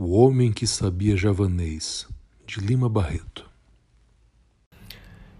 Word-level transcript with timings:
O 0.00 0.10
Homem 0.12 0.52
que 0.52 0.64
Sabia 0.64 1.16
Javanês, 1.16 2.06
de 2.46 2.60
Lima 2.60 2.88
Barreto. 2.88 3.50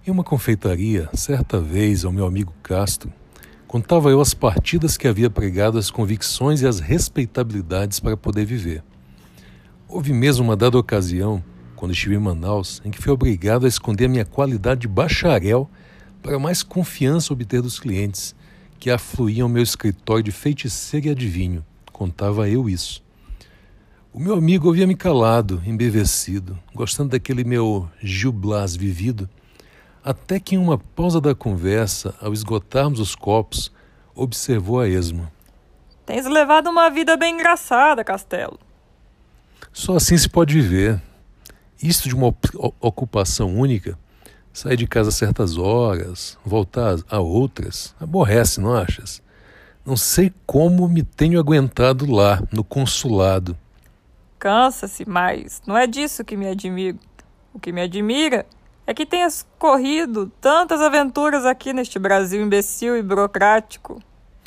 Em 0.05 0.11
uma 0.11 0.25
confeitaria, 0.25 1.09
certa 1.15 1.61
vez, 1.61 2.05
ao 2.05 2.11
meu 2.11 2.27
amigo 2.27 2.53
Castro, 2.61 3.13
contava 3.69 4.11
eu 4.11 4.21
as 4.21 4.35
partidas 4.35 4.97
que 4.97 5.07
havia 5.07 5.31
pregado, 5.31 5.79
as 5.79 5.93
convicções 5.93 6.61
e 6.61 6.67
as 6.67 6.81
respeitabilidades 6.81 8.01
para 8.01 8.17
poder 8.17 8.45
viver. 8.47 8.83
Houve 9.87 10.13
mesmo 10.13 10.43
uma 10.43 10.57
dada 10.57 10.77
ocasião, 10.77 11.41
quando 11.77 11.93
estive 11.93 12.17
em 12.17 12.19
Manaus, 12.19 12.83
em 12.85 12.91
que 12.91 13.01
fui 13.01 13.13
obrigado 13.13 13.65
a 13.65 13.69
esconder 13.69 14.07
a 14.07 14.09
minha 14.09 14.25
qualidade 14.25 14.81
de 14.81 14.89
bacharel 14.89 15.71
para 16.21 16.37
mais 16.37 16.65
confiança 16.65 17.33
obter 17.33 17.63
dos 17.63 17.79
clientes, 17.79 18.35
que 18.81 18.91
afluíam 18.91 19.47
ao 19.47 19.53
meu 19.53 19.63
escritório 19.63 20.25
de 20.25 20.33
feiticeiro 20.33 21.07
e 21.07 21.11
adivinho. 21.11 21.65
Contava 21.93 22.49
eu 22.49 22.69
isso. 22.69 23.07
O 24.11 24.19
meu 24.19 24.35
amigo 24.35 24.69
ouvia-me 24.69 24.97
calado, 24.97 25.63
embevecido, 25.67 26.59
gostando 26.75 27.11
daquele 27.11 27.45
meu 27.45 27.89
Gil 28.01 28.33
Blas 28.33 28.75
vivido, 28.75 29.29
até 30.03 30.41
que 30.41 30.55
em 30.55 30.59
uma 30.59 30.79
pausa 30.79 31.21
da 31.21 31.35
conversa, 31.35 32.15
ao 32.19 32.33
esgotarmos 32.33 33.01
os 33.01 33.15
copos, 33.15 33.71
observou 34.15 34.81
a 34.81 34.89
esmo. 34.89 35.31
Tens 36.07 36.25
levado 36.25 36.71
uma 36.71 36.89
vida 36.89 37.19
bem 37.19 37.35
engraçada, 37.35 38.03
Castelo. 38.03 38.59
Só 39.75 39.97
assim 39.97 40.17
se 40.17 40.29
pode 40.29 40.55
viver. 40.55 41.01
Isto 41.81 42.09
de 42.09 42.15
uma 42.15 42.35
ocupação 42.81 43.55
única, 43.55 43.97
sair 44.55 44.79
de 44.79 44.87
casa 44.87 45.11
a 45.11 45.13
certas 45.13 45.59
horas, 45.59 46.39
voltar 46.43 46.97
a 47.11 47.21
outras, 47.21 47.95
aborrece, 48.01 48.59
não 48.59 48.75
achas? 48.75 49.23
Não 49.85 49.99
sei 49.99 50.33
como 50.47 50.89
me 50.89 51.03
tenho 51.03 51.39
aguentado 51.39 52.11
lá, 52.11 52.43
no 52.51 52.65
consulado 52.65 53.55
Cansa-se, 54.39 55.09
mas 55.09 55.61
não 55.67 55.77
é 55.77 55.87
disso 55.87 56.25
que 56.25 56.37
me 56.37 56.49
admiro. 56.49 56.99
O 57.53 57.59
que 57.59 57.73
me 57.73 57.81
admira 57.81 58.47
é 58.87 58.95
que 58.95 59.05
tenhas 59.05 59.47
corrido 59.59 60.33
tantas 60.41 60.81
aventuras 60.81 61.45
aqui 61.45 61.73
neste 61.73 61.99
Brasil 61.99 62.43
imbecil 62.43 62.97
e 62.97 63.03
burocrático. 63.03 64.01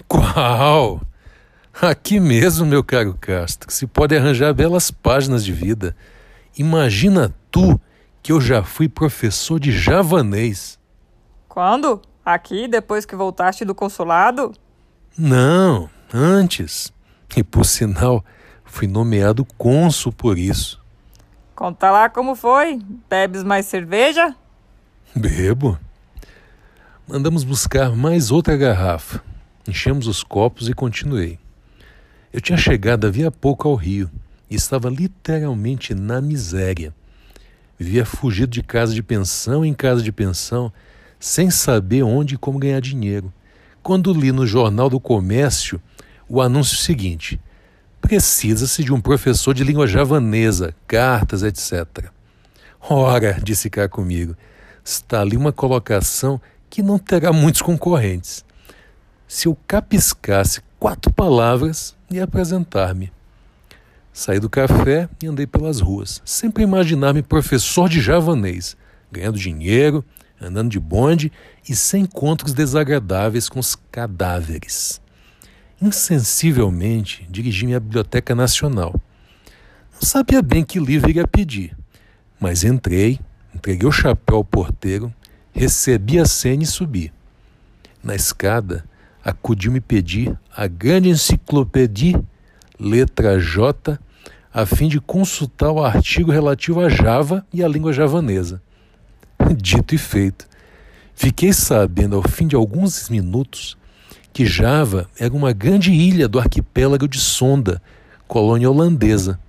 Qual? 0.08 1.02
Aqui 1.82 2.20
mesmo, 2.20 2.66
meu 2.66 2.84
caro 2.84 3.18
Castro, 3.20 3.72
se 3.72 3.86
pode 3.86 4.16
arranjar 4.16 4.54
belas 4.54 4.92
páginas 4.92 5.44
de 5.44 5.52
vida. 5.52 5.96
Imagina 6.58 7.34
tu 7.50 7.80
que 8.22 8.32
eu 8.32 8.42
já 8.42 8.64
fui 8.64 8.90
professor 8.90 9.60
de 9.60 9.72
javanês. 9.72 10.80
Quando? 11.48 12.02
Aqui, 12.24 12.68
depois 12.68 13.06
que 13.06 13.16
voltaste 13.16 13.66
do 13.66 13.74
consulado? 13.74 14.54
Não, 15.18 15.90
antes. 16.14 16.94
E 17.36 17.44
por 17.44 17.66
sinal, 17.66 18.24
Fui 18.72 18.88
nomeado 18.88 19.46
cônsul 19.58 20.14
por 20.14 20.40
isso. 20.40 20.82
Conta 21.54 21.92
lá 21.92 22.10
como 22.10 22.36
foi. 22.36 22.80
Bebes 23.10 23.44
mais 23.44 23.66
cerveja? 23.66 24.34
Bebo. 25.14 25.78
Mandamos 27.06 27.44
buscar 27.44 27.94
mais 27.94 28.32
outra 28.32 28.56
garrafa. 28.56 29.22
Enchemos 29.68 30.08
os 30.08 30.24
copos 30.24 30.70
e 30.70 30.74
continuei. 30.74 31.38
Eu 32.32 32.40
tinha 32.40 32.58
chegado 32.58 33.06
havia 33.06 33.30
pouco 33.30 33.68
ao 33.68 33.76
Rio 33.76 34.10
e 34.50 34.56
estava 34.56 34.90
literalmente 34.90 35.94
na 35.94 36.22
miséria. 36.22 36.96
Vivia 37.78 38.06
fugido 38.06 38.54
de 38.54 38.64
casa 38.64 38.96
de 38.96 39.04
pensão 39.04 39.66
em 39.66 39.74
casa 39.74 40.02
de 40.02 40.14
pensão, 40.14 40.72
sem 41.20 41.52
saber 41.52 42.04
onde 42.04 42.36
e 42.36 42.38
como 42.38 42.58
ganhar 42.58 42.80
dinheiro. 42.80 43.34
Quando 43.84 44.14
li 44.14 44.32
no 44.32 44.48
Jornal 44.48 44.90
do 44.90 45.00
Comércio 45.00 45.80
o 46.28 46.42
anúncio 46.42 46.78
seguinte: 46.78 47.38
Precisa-se 48.02 48.84
de 48.84 48.92
um 48.92 49.00
professor 49.00 49.54
de 49.54 49.64
língua 49.64 49.88
javanesa, 49.88 50.76
cartas, 50.88 51.44
etc. 51.44 52.10
Ora, 52.82 53.40
disse 53.42 53.70
cá 53.70 53.88
comigo, 53.88 54.36
está 54.84 55.22
ali 55.22 55.38
uma 55.38 55.54
colocação 55.54 56.42
que 56.70 56.82
não 56.82 56.98
terá 56.98 57.32
muitos 57.32 57.62
concorrentes. 57.62 58.44
Se 59.28 59.48
eu 59.48 59.58
capiscasse 59.68 60.62
quatro 60.80 61.14
palavras, 61.14 61.96
ia 62.10 62.24
apresentar-me. 62.24 63.14
Saí 64.12 64.40
do 64.40 64.50
café 64.50 65.08
e 65.24 65.28
andei 65.28 65.48
pelas 65.48 65.80
ruas, 65.80 66.22
sempre 66.26 66.64
imaginar-me 66.64 67.22
professor 67.22 67.88
de 67.88 68.02
javanês, 68.02 68.76
ganhando 69.10 69.40
dinheiro, 69.40 70.04
andando 70.42 70.70
de 70.70 70.80
bonde 70.80 71.32
e 71.70 71.76
sem 71.76 72.04
encontros 72.04 72.54
desagradáveis 72.54 73.48
com 73.48 73.60
os 73.60 73.76
cadáveres. 73.90 75.00
Insensivelmente, 75.82 77.28
dirigi-me 77.28 77.74
à 77.74 77.80
Biblioteca 77.80 78.36
Nacional. 78.36 78.94
Não 79.94 80.02
sabia 80.02 80.40
bem 80.40 80.64
que 80.64 80.80
livro 80.80 81.10
iria 81.10 81.28
pedir, 81.28 81.76
mas 82.40 82.64
entrei, 82.64 83.20
entreguei 83.56 83.90
o 83.90 83.92
chapéu 83.92 84.38
ao 84.38 84.44
porteiro, 84.44 85.12
recebi 85.52 86.20
a 86.20 86.26
senha 86.26 86.62
e 86.62 86.68
subi. 86.68 87.12
Na 88.04 88.14
escada, 88.14 88.86
acudiu-me 89.26 89.82
pedir 89.82 90.38
a 90.56 90.68
grande 90.68 91.10
enciclopédia, 91.10 92.24
letra 92.80 93.40
J, 93.40 94.00
a 94.54 94.68
fim 94.68 94.88
de 94.88 95.00
consultar 95.00 95.72
o 95.72 95.84
artigo 95.84 96.32
relativo 96.32 96.80
a 96.80 96.90
Java 96.90 97.44
e 97.52 97.64
a 97.64 97.68
língua 97.68 97.92
javanesa. 97.92 98.62
Dito 99.58 99.96
e 99.96 99.98
feito. 99.98 100.48
Fiquei 101.16 101.52
sabendo, 101.52 102.18
ao 102.18 102.22
fim 102.22 102.46
de 102.46 102.56
alguns 102.56 103.10
minutos, 103.10 103.81
que 104.34 104.46
Java 104.46 105.10
era 105.20 105.34
uma 105.34 105.52
grande 105.52 105.92
ilha 105.92 106.28
do 106.28 106.40
arquipélago 106.40 107.08
de 107.08 107.20
Sonda, 107.20 107.82
colônia 108.28 108.70
holandesa, 108.70 109.40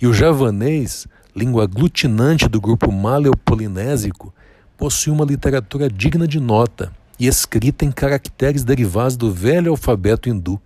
e 0.00 0.06
o 0.06 0.14
javanês, 0.14 1.06
língua 1.34 1.64
aglutinante 1.64 2.48
do 2.48 2.60
grupo 2.60 2.90
maleopolinésico, 2.90 4.32
possui 4.76 5.12
uma 5.12 5.24
literatura 5.24 5.90
digna 5.90 6.26
de 6.26 6.40
nota 6.40 6.92
e 7.18 7.26
escrita 7.26 7.84
em 7.84 7.90
caracteres 7.90 8.64
derivados 8.64 9.16
do 9.16 9.30
velho 9.30 9.72
alfabeto 9.72 10.28
hindu. 10.28 10.60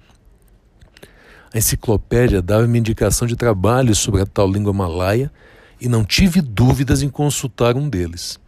A 1.52 1.58
enciclopédia 1.58 2.42
dava-me 2.42 2.78
indicação 2.78 3.26
de 3.26 3.34
trabalhos 3.34 3.98
sobre 3.98 4.20
a 4.20 4.26
tal 4.26 4.48
língua 4.50 4.72
malaia 4.72 5.32
e 5.81 5.88
não 5.88 6.04
tive 6.04 6.41
dúvidas 6.41 7.02
em 7.02 7.08
consultar 7.08 7.76
um 7.76 7.88
deles. 7.88 8.38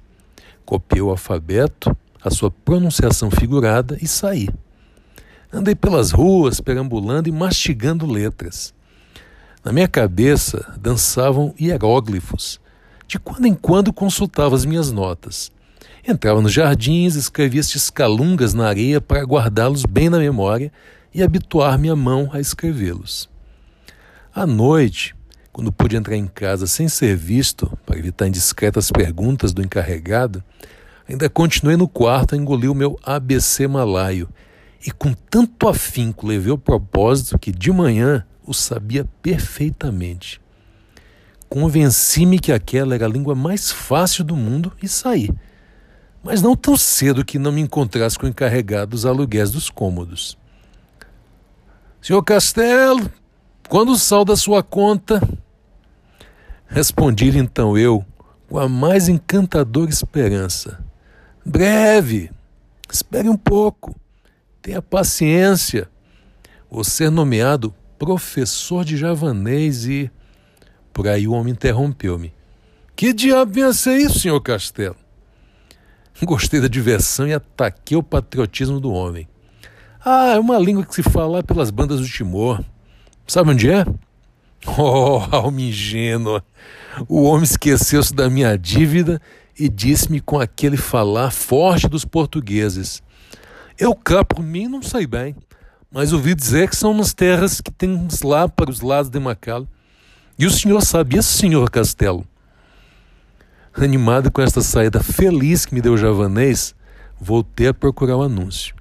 Copiei 0.64 1.02
o 1.02 1.10
alfabeto, 1.10 1.96
a 2.22 2.30
sua 2.30 2.50
pronunciação 2.50 3.30
figurada 3.30 3.98
e 4.00 4.06
saí. 4.06 4.48
Andei 5.52 5.74
pelas 5.74 6.10
ruas, 6.10 6.60
perambulando 6.60 7.28
e 7.28 7.32
mastigando 7.32 8.06
letras. 8.06 8.74
Na 9.64 9.72
minha 9.72 9.88
cabeça 9.88 10.74
dançavam 10.80 11.54
hieróglifos. 11.58 12.60
De 13.06 13.18
quando 13.18 13.46
em 13.46 13.54
quando 13.54 13.92
consultava 13.92 14.54
as 14.56 14.64
minhas 14.64 14.90
notas. 14.90 15.50
Entrava 16.06 16.40
nos 16.40 16.52
jardins, 16.52 17.14
escrevia 17.14 17.60
estes 17.60 17.90
calungas 17.90 18.54
na 18.54 18.68
areia 18.68 19.00
para 19.00 19.24
guardá-los 19.24 19.84
bem 19.84 20.08
na 20.08 20.18
memória 20.18 20.72
e 21.14 21.22
habituar 21.22 21.78
minha 21.78 21.96
mão 21.96 22.28
a 22.32 22.40
escrevê-los. 22.40 23.28
À 24.34 24.46
noite, 24.46 25.16
quando 25.52 25.72
pude 25.72 25.96
entrar 25.96 26.16
em 26.16 26.26
casa 26.26 26.66
sem 26.66 26.88
ser 26.88 27.16
visto, 27.16 27.76
para 27.86 27.98
evitar 27.98 28.28
indiscretas 28.28 28.90
perguntas 28.90 29.52
do 29.52 29.62
encarregado, 29.62 30.44
ainda 31.08 31.28
continuei 31.30 31.76
no 31.76 31.88
quarto 31.88 32.34
a 32.34 32.38
engolir 32.38 32.70
o 32.70 32.74
meu 32.74 32.98
ABC 33.02 33.66
malaio 33.66 34.28
e 34.86 34.92
com 34.92 35.12
tanto 35.12 35.68
afinco 35.68 36.28
levei 36.28 36.52
o 36.52 36.58
propósito 36.58 37.36
que 37.36 37.50
de 37.50 37.72
manhã 37.72 38.24
o 38.46 38.54
sabia 38.54 39.04
perfeitamente. 39.20 40.40
Convenci-me 41.48 42.38
que 42.38 42.52
aquela 42.52 42.94
era 42.94 43.06
a 43.06 43.08
língua 43.08 43.34
mais 43.34 43.72
fácil 43.72 44.22
do 44.22 44.36
mundo 44.36 44.72
e 44.80 44.86
saí. 44.86 45.28
Mas 46.22 46.40
não 46.40 46.54
tão 46.54 46.76
cedo 46.76 47.24
que 47.24 47.38
não 47.38 47.50
me 47.50 47.60
encontrasse 47.60 48.16
com 48.16 48.26
o 48.26 48.28
encarregado 48.28 48.92
dos 48.92 49.04
aluguéis 49.04 49.50
dos 49.50 49.68
cômodos. 49.68 50.38
Senhor 52.00 52.22
Castelo, 52.22 53.10
quando 53.68 53.96
salda 53.96 54.36
sua 54.36 54.62
conta? 54.62 55.20
Respondi-lhe 56.68 57.38
então 57.38 57.76
eu, 57.76 58.04
com 58.48 58.58
a 58.58 58.68
mais 58.68 59.08
encantadora 59.08 59.90
esperança. 59.90 60.84
Breve, 61.44 62.30
espere 62.88 63.28
um 63.28 63.36
pouco. 63.36 63.94
Tenha 64.66 64.82
paciência. 64.82 65.88
Vou 66.68 66.82
ser 66.82 67.08
nomeado 67.08 67.72
professor 67.96 68.84
de 68.84 68.96
javanês 68.96 69.86
e. 69.86 70.10
Por 70.92 71.06
aí 71.06 71.28
o 71.28 71.34
homem 71.34 71.52
interrompeu-me. 71.52 72.34
Que 72.96 73.12
diabo 73.12 73.52
vem 73.52 73.62
a 73.62 73.72
ser 73.72 73.96
isso, 73.98 74.18
senhor 74.18 74.40
Castelo? 74.40 74.96
Gostei 76.20 76.60
da 76.60 76.66
diversão 76.66 77.28
e 77.28 77.32
ataquei 77.32 77.96
o 77.96 78.02
patriotismo 78.02 78.80
do 78.80 78.90
homem. 78.90 79.28
Ah, 80.04 80.32
é 80.32 80.38
uma 80.40 80.58
língua 80.58 80.84
que 80.84 80.96
se 80.96 81.02
fala 81.04 81.44
pelas 81.44 81.70
bandas 81.70 82.00
do 82.00 82.08
Timor. 82.08 82.60
Sabe 83.24 83.50
onde 83.50 83.70
é? 83.70 83.84
Oh, 84.66 85.22
alma 85.30 85.60
ingênua! 85.60 86.42
O 87.08 87.22
homem 87.22 87.44
esqueceu-se 87.44 88.12
da 88.12 88.28
minha 88.28 88.58
dívida 88.58 89.22
e 89.56 89.68
disse-me 89.68 90.20
com 90.20 90.40
aquele 90.40 90.76
falar 90.76 91.30
forte 91.30 91.86
dos 91.86 92.04
portugueses: 92.04 93.00
eu 93.78 93.94
cá, 93.94 94.24
por 94.24 94.42
mim, 94.42 94.68
não 94.68 94.82
sei 94.82 95.06
bem, 95.06 95.36
mas 95.90 96.12
ouvi 96.12 96.34
dizer 96.34 96.68
que 96.68 96.76
são 96.76 96.92
umas 96.92 97.12
terras 97.12 97.60
que 97.60 97.70
temos 97.70 98.22
lá 98.22 98.48
para 98.48 98.70
os 98.70 98.80
lados 98.80 99.10
de 99.10 99.18
Macau. 99.18 99.66
E 100.38 100.46
o 100.46 100.50
senhor 100.50 100.82
sabia, 100.82 101.22
senhor 101.22 101.70
Castelo? 101.70 102.26
Animado 103.74 104.30
com 104.30 104.40
esta 104.40 104.62
saída 104.62 105.02
feliz 105.02 105.66
que 105.66 105.74
me 105.74 105.82
deu 105.82 105.94
o 105.94 105.98
javanês, 105.98 106.74
voltei 107.20 107.68
a 107.68 107.74
procurar 107.74 108.16
o 108.16 108.22
anúncio. 108.22 108.74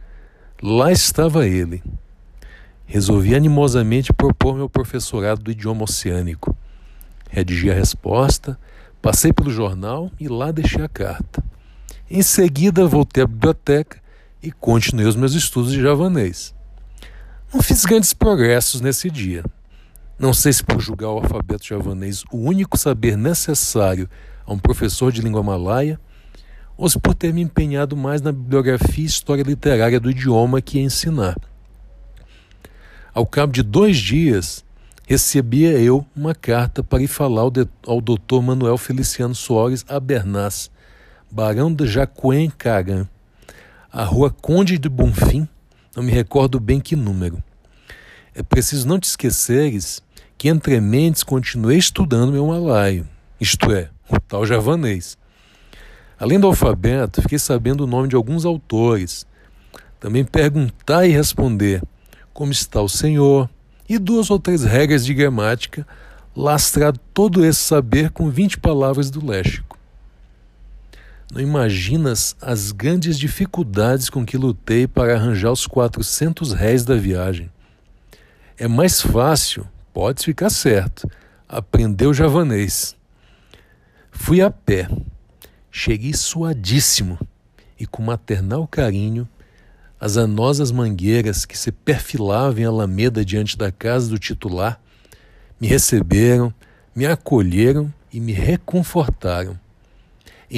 Lá 0.62 0.92
estava 0.92 1.46
ele. 1.46 1.84
Resolvi 2.86 3.36
animosamente 3.36 4.14
propor 4.14 4.56
meu 4.56 4.70
professorado 4.70 5.42
do 5.42 5.52
idioma 5.52 5.84
oceânico. 5.84 6.56
Redigi 7.30 7.70
a 7.70 7.74
resposta, 7.74 8.58
passei 9.02 9.34
pelo 9.34 9.52
jornal 9.52 10.10
e 10.20 10.30
lá 10.30 10.52
deixei 10.52 10.84
a 10.84 10.90
carta. 10.90 11.44
Em 12.10 12.22
seguida, 12.22 12.88
voltei 12.88 13.24
à 13.24 13.28
biblioteca 13.28 14.05
e 14.46 14.52
continuei 14.52 15.08
os 15.08 15.16
meus 15.16 15.34
estudos 15.34 15.72
de 15.72 15.82
javanês. 15.82 16.54
Não 17.52 17.62
fiz 17.62 17.84
grandes 17.84 18.14
progressos 18.14 18.80
nesse 18.80 19.10
dia. 19.10 19.44
Não 20.20 20.34
sei 20.34 20.54
se 20.54 20.64
por 20.64 20.80
julgar 20.80 21.10
o 21.10 21.18
alfabeto 21.18 21.66
javanês 21.66 22.24
o 22.32 22.38
único 22.38 22.78
saber 22.78 23.18
necessário 23.18 24.08
a 24.46 24.54
um 24.54 24.60
professor 24.60 25.12
de 25.12 25.22
língua 25.22 25.42
malaia, 25.42 26.00
ou 26.78 26.88
se 26.88 27.00
por 27.00 27.16
ter 27.16 27.34
me 27.34 27.42
empenhado 27.42 27.98
mais 27.98 28.22
na 28.22 28.32
bibliografia 28.32 29.04
e 29.04 29.08
história 29.08 29.44
literária 29.44 30.00
do 30.00 30.12
idioma 30.12 30.62
que 30.62 30.78
ia 30.78 30.84
ensinar. 30.84 31.36
Ao 33.14 33.26
cabo 33.26 33.52
de 33.52 33.64
dois 33.64 33.98
dias, 33.98 34.64
recebia 35.08 35.72
eu 35.80 36.06
uma 36.16 36.36
carta 36.36 36.84
para 36.84 37.02
ir 37.02 37.08
falar 37.08 37.42
ao, 37.42 37.52
ao 37.88 38.02
Dr. 38.02 38.42
Manuel 38.44 38.78
Feliciano 38.78 39.34
Soares 39.34 39.86
Abernaz, 39.88 40.70
barão 41.32 41.74
de 41.74 41.88
Jacuém 41.88 42.50
Cagan, 42.50 43.08
a 43.96 44.04
rua 44.04 44.30
Conde 44.30 44.78
de 44.78 44.90
Bonfim, 44.90 45.48
não 45.96 46.04
me 46.04 46.12
recordo 46.12 46.60
bem 46.60 46.82
que 46.82 46.98
número. 46.98 47.42
É 48.36 48.44
preciso 48.44 48.86
não 48.86 49.00
te 49.00 49.06
esqueceres 49.06 50.04
que 50.38 50.50
entre 50.50 50.82
mentes 50.82 51.24
continuei 51.24 51.78
estudando 51.78 52.34
meu 52.34 52.48
malaio, 52.48 53.08
isto 53.40 53.72
é, 53.72 53.90
o 54.10 54.20
tal 54.20 54.46
javanês. 54.46 55.18
Além 56.20 56.38
do 56.38 56.48
alfabeto, 56.48 57.22
fiquei 57.22 57.40
sabendo 57.40 57.86
o 57.86 57.88
nome 57.88 58.10
de 58.10 58.18
alguns 58.18 58.44
autores. 58.44 59.26
Também 59.98 60.26
perguntar 60.26 61.06
e 61.06 61.12
responder 61.12 61.82
como 62.34 62.52
está 62.52 62.82
o 62.82 62.90
Senhor 62.90 63.50
e 63.88 63.98
duas 63.98 64.30
ou 64.30 64.38
três 64.38 64.66
regras 64.66 65.06
de 65.06 65.14
gramática, 65.14 65.88
lastrado 66.36 67.00
todo 67.14 67.46
esse 67.46 67.62
saber 67.62 68.12
com 68.12 68.30
vinte 68.30 68.60
palavras 68.60 69.10
do 69.10 69.26
léxico. 69.26 69.75
Não 71.31 71.42
imaginas 71.42 72.36
as 72.42 72.72
grandes 72.72 73.18
dificuldades 73.18 74.10
com 74.10 74.25
que 74.25 74.38
lutei 74.38 74.88
para 74.88 75.16
arranjar 75.16 75.51
os 75.51 75.66
400 75.66 76.54
réis 76.54 76.86
da 76.86 76.95
viagem. 76.95 77.50
É 78.57 78.68
mais 78.68 79.01
fácil, 79.01 79.68
pode 79.94 80.24
ficar 80.24 80.50
certo, 80.50 81.10
aprender 81.48 82.07
o 82.07 82.13
javanês. 82.13 82.95
Fui 84.12 84.42
a 84.42 84.50
pé, 84.50 84.88
cheguei 85.72 86.13
suadíssimo 86.13 87.19
e 87.80 87.86
com 87.86 88.01
maternal 88.04 88.68
carinho 88.68 89.27
as 90.00 90.18
anosas 90.18 90.72
mangueiras 90.72 91.45
que 91.45 91.57
se 91.57 91.72
perfilavam 91.72 92.60
em 92.60 92.66
alameda 92.66 93.25
diante 93.25 93.57
da 93.57 93.72
casa 93.72 94.10
do 94.10 94.19
titular 94.19 94.80
me 95.60 95.68
receberam, 95.68 96.54
me 96.95 97.06
acolheram 97.06 97.94
e 98.12 98.19
me 98.19 98.31
reconfortaram. 98.33 99.60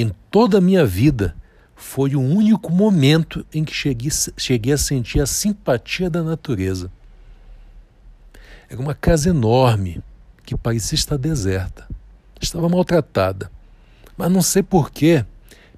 Em 0.00 0.14
toda 0.30 0.58
a 0.58 0.60
minha 0.60 0.86
vida, 0.86 1.34
foi 1.74 2.14
o 2.14 2.20
único 2.20 2.70
momento 2.70 3.44
em 3.52 3.64
que 3.64 3.74
cheguei, 3.74 4.12
cheguei 4.36 4.72
a 4.72 4.78
sentir 4.78 5.20
a 5.20 5.26
simpatia 5.26 6.08
da 6.08 6.22
natureza. 6.22 6.88
Era 8.70 8.80
uma 8.80 8.94
casa 8.94 9.30
enorme 9.30 10.00
que 10.46 10.56
parecia 10.56 10.94
estar 10.94 11.16
deserta. 11.16 11.84
Estava 12.40 12.68
maltratada. 12.68 13.50
Mas 14.16 14.30
não 14.30 14.40
sei 14.40 14.62
porquê, 14.62 15.26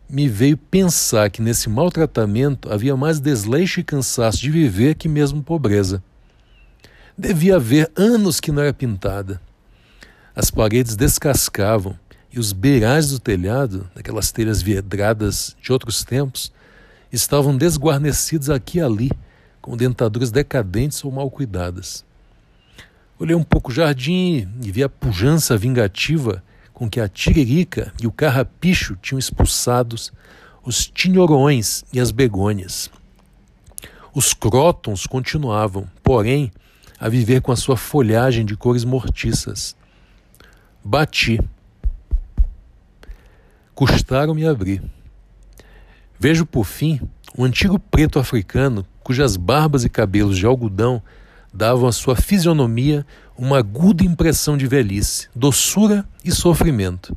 me 0.06 0.28
veio 0.28 0.58
pensar 0.58 1.30
que 1.30 1.40
nesse 1.40 1.70
maltratamento 1.70 2.70
havia 2.70 2.94
mais 2.98 3.20
desleixo 3.20 3.80
e 3.80 3.84
cansaço 3.84 4.36
de 4.36 4.50
viver 4.50 4.96
que 4.96 5.08
mesmo 5.08 5.42
pobreza. 5.42 6.04
Devia 7.16 7.56
haver 7.56 7.90
anos 7.96 8.38
que 8.38 8.52
não 8.52 8.60
era 8.60 8.74
pintada. 8.74 9.40
As 10.36 10.50
paredes 10.50 10.94
descascavam 10.94 11.98
e 12.32 12.38
os 12.38 12.52
beirais 12.52 13.10
do 13.10 13.18
telhado, 13.18 13.90
daquelas 13.94 14.30
telhas 14.30 14.62
vidradas 14.62 15.56
de 15.60 15.72
outros 15.72 16.04
tempos, 16.04 16.52
estavam 17.12 17.56
desguarnecidos 17.56 18.48
aqui 18.48 18.78
e 18.78 18.82
ali, 18.82 19.10
com 19.60 19.76
dentaduras 19.76 20.30
decadentes 20.30 21.04
ou 21.04 21.10
mal 21.10 21.30
cuidadas. 21.30 22.04
Olhei 23.18 23.34
um 23.34 23.42
pouco 23.42 23.70
o 23.70 23.74
jardim 23.74 24.48
e 24.62 24.70
vi 24.70 24.82
a 24.82 24.88
pujança 24.88 25.56
vingativa 25.56 26.42
com 26.72 26.88
que 26.88 27.00
a 27.00 27.08
tiririca 27.08 27.92
e 28.00 28.06
o 28.06 28.12
carrapicho 28.12 28.96
tinham 28.96 29.18
expulsados 29.18 30.10
os 30.64 30.86
tinhorões 30.86 31.84
e 31.92 32.00
as 32.00 32.10
begônias. 32.10 32.90
Os 34.14 34.32
crótons 34.32 35.06
continuavam, 35.06 35.86
porém, 36.02 36.50
a 36.98 37.08
viver 37.08 37.42
com 37.42 37.52
a 37.52 37.56
sua 37.56 37.76
folhagem 37.76 38.44
de 38.44 38.56
cores 38.56 38.84
mortiças. 38.84 39.76
Bati, 40.82 41.38
custaram-me 43.80 44.46
abrir. 44.46 44.82
Vejo 46.18 46.44
por 46.44 46.66
fim 46.66 47.00
um 47.36 47.44
antigo 47.44 47.78
preto 47.78 48.18
africano 48.18 48.84
cujas 49.02 49.38
barbas 49.38 49.86
e 49.86 49.88
cabelos 49.88 50.36
de 50.36 50.44
algodão 50.44 51.02
davam 51.50 51.88
à 51.88 51.92
sua 51.92 52.14
fisionomia 52.14 53.06
uma 53.38 53.56
aguda 53.56 54.04
impressão 54.04 54.54
de 54.54 54.66
velhice, 54.66 55.30
doçura 55.34 56.06
e 56.22 56.30
sofrimento. 56.30 57.16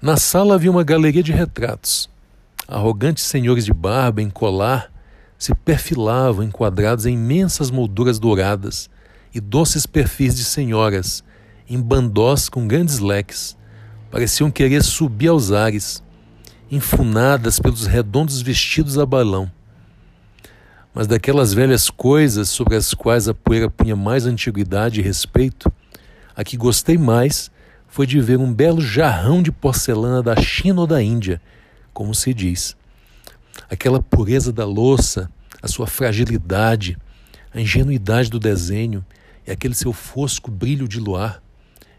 Na 0.00 0.16
sala 0.16 0.54
havia 0.54 0.70
uma 0.70 0.84
galeria 0.84 1.22
de 1.22 1.32
retratos. 1.32 2.08
Arrogantes 2.68 3.24
senhores 3.24 3.64
de 3.64 3.72
barba 3.72 4.22
em 4.22 4.30
colar 4.30 4.88
se 5.36 5.52
perfilavam 5.52 6.44
enquadrados 6.44 7.06
em 7.06 7.14
imensas 7.14 7.72
molduras 7.72 8.20
douradas 8.20 8.88
e 9.34 9.40
doces 9.40 9.84
perfis 9.84 10.36
de 10.36 10.44
senhoras 10.44 11.24
em 11.68 11.80
bandós 11.80 12.48
com 12.48 12.68
grandes 12.68 13.00
leques, 13.00 13.56
pareciam 14.14 14.48
querer 14.48 14.80
subir 14.84 15.26
aos 15.26 15.50
ares, 15.50 16.00
enfunadas 16.70 17.58
pelos 17.58 17.84
redondos 17.84 18.40
vestidos 18.40 18.96
a 18.96 19.04
balão. 19.04 19.50
Mas 20.94 21.08
daquelas 21.08 21.52
velhas 21.52 21.90
coisas 21.90 22.48
sobre 22.48 22.76
as 22.76 22.94
quais 22.94 23.26
a 23.26 23.34
poeira 23.34 23.68
punha 23.68 23.96
mais 23.96 24.24
antiguidade 24.24 25.00
e 25.00 25.02
respeito, 25.02 25.68
a 26.36 26.44
que 26.44 26.56
gostei 26.56 26.96
mais 26.96 27.50
foi 27.88 28.06
de 28.06 28.20
ver 28.20 28.38
um 28.38 28.54
belo 28.54 28.80
jarrão 28.80 29.42
de 29.42 29.50
porcelana 29.50 30.22
da 30.22 30.40
China 30.40 30.82
ou 30.82 30.86
da 30.86 31.02
Índia, 31.02 31.42
como 31.92 32.14
se 32.14 32.32
diz. 32.32 32.76
Aquela 33.68 34.00
pureza 34.00 34.52
da 34.52 34.64
louça, 34.64 35.28
a 35.60 35.66
sua 35.66 35.88
fragilidade, 35.88 36.96
a 37.52 37.60
ingenuidade 37.60 38.30
do 38.30 38.38
desenho 38.38 39.04
e 39.44 39.50
aquele 39.50 39.74
seu 39.74 39.92
fosco 39.92 40.52
brilho 40.52 40.86
de 40.86 41.00
luar 41.00 41.42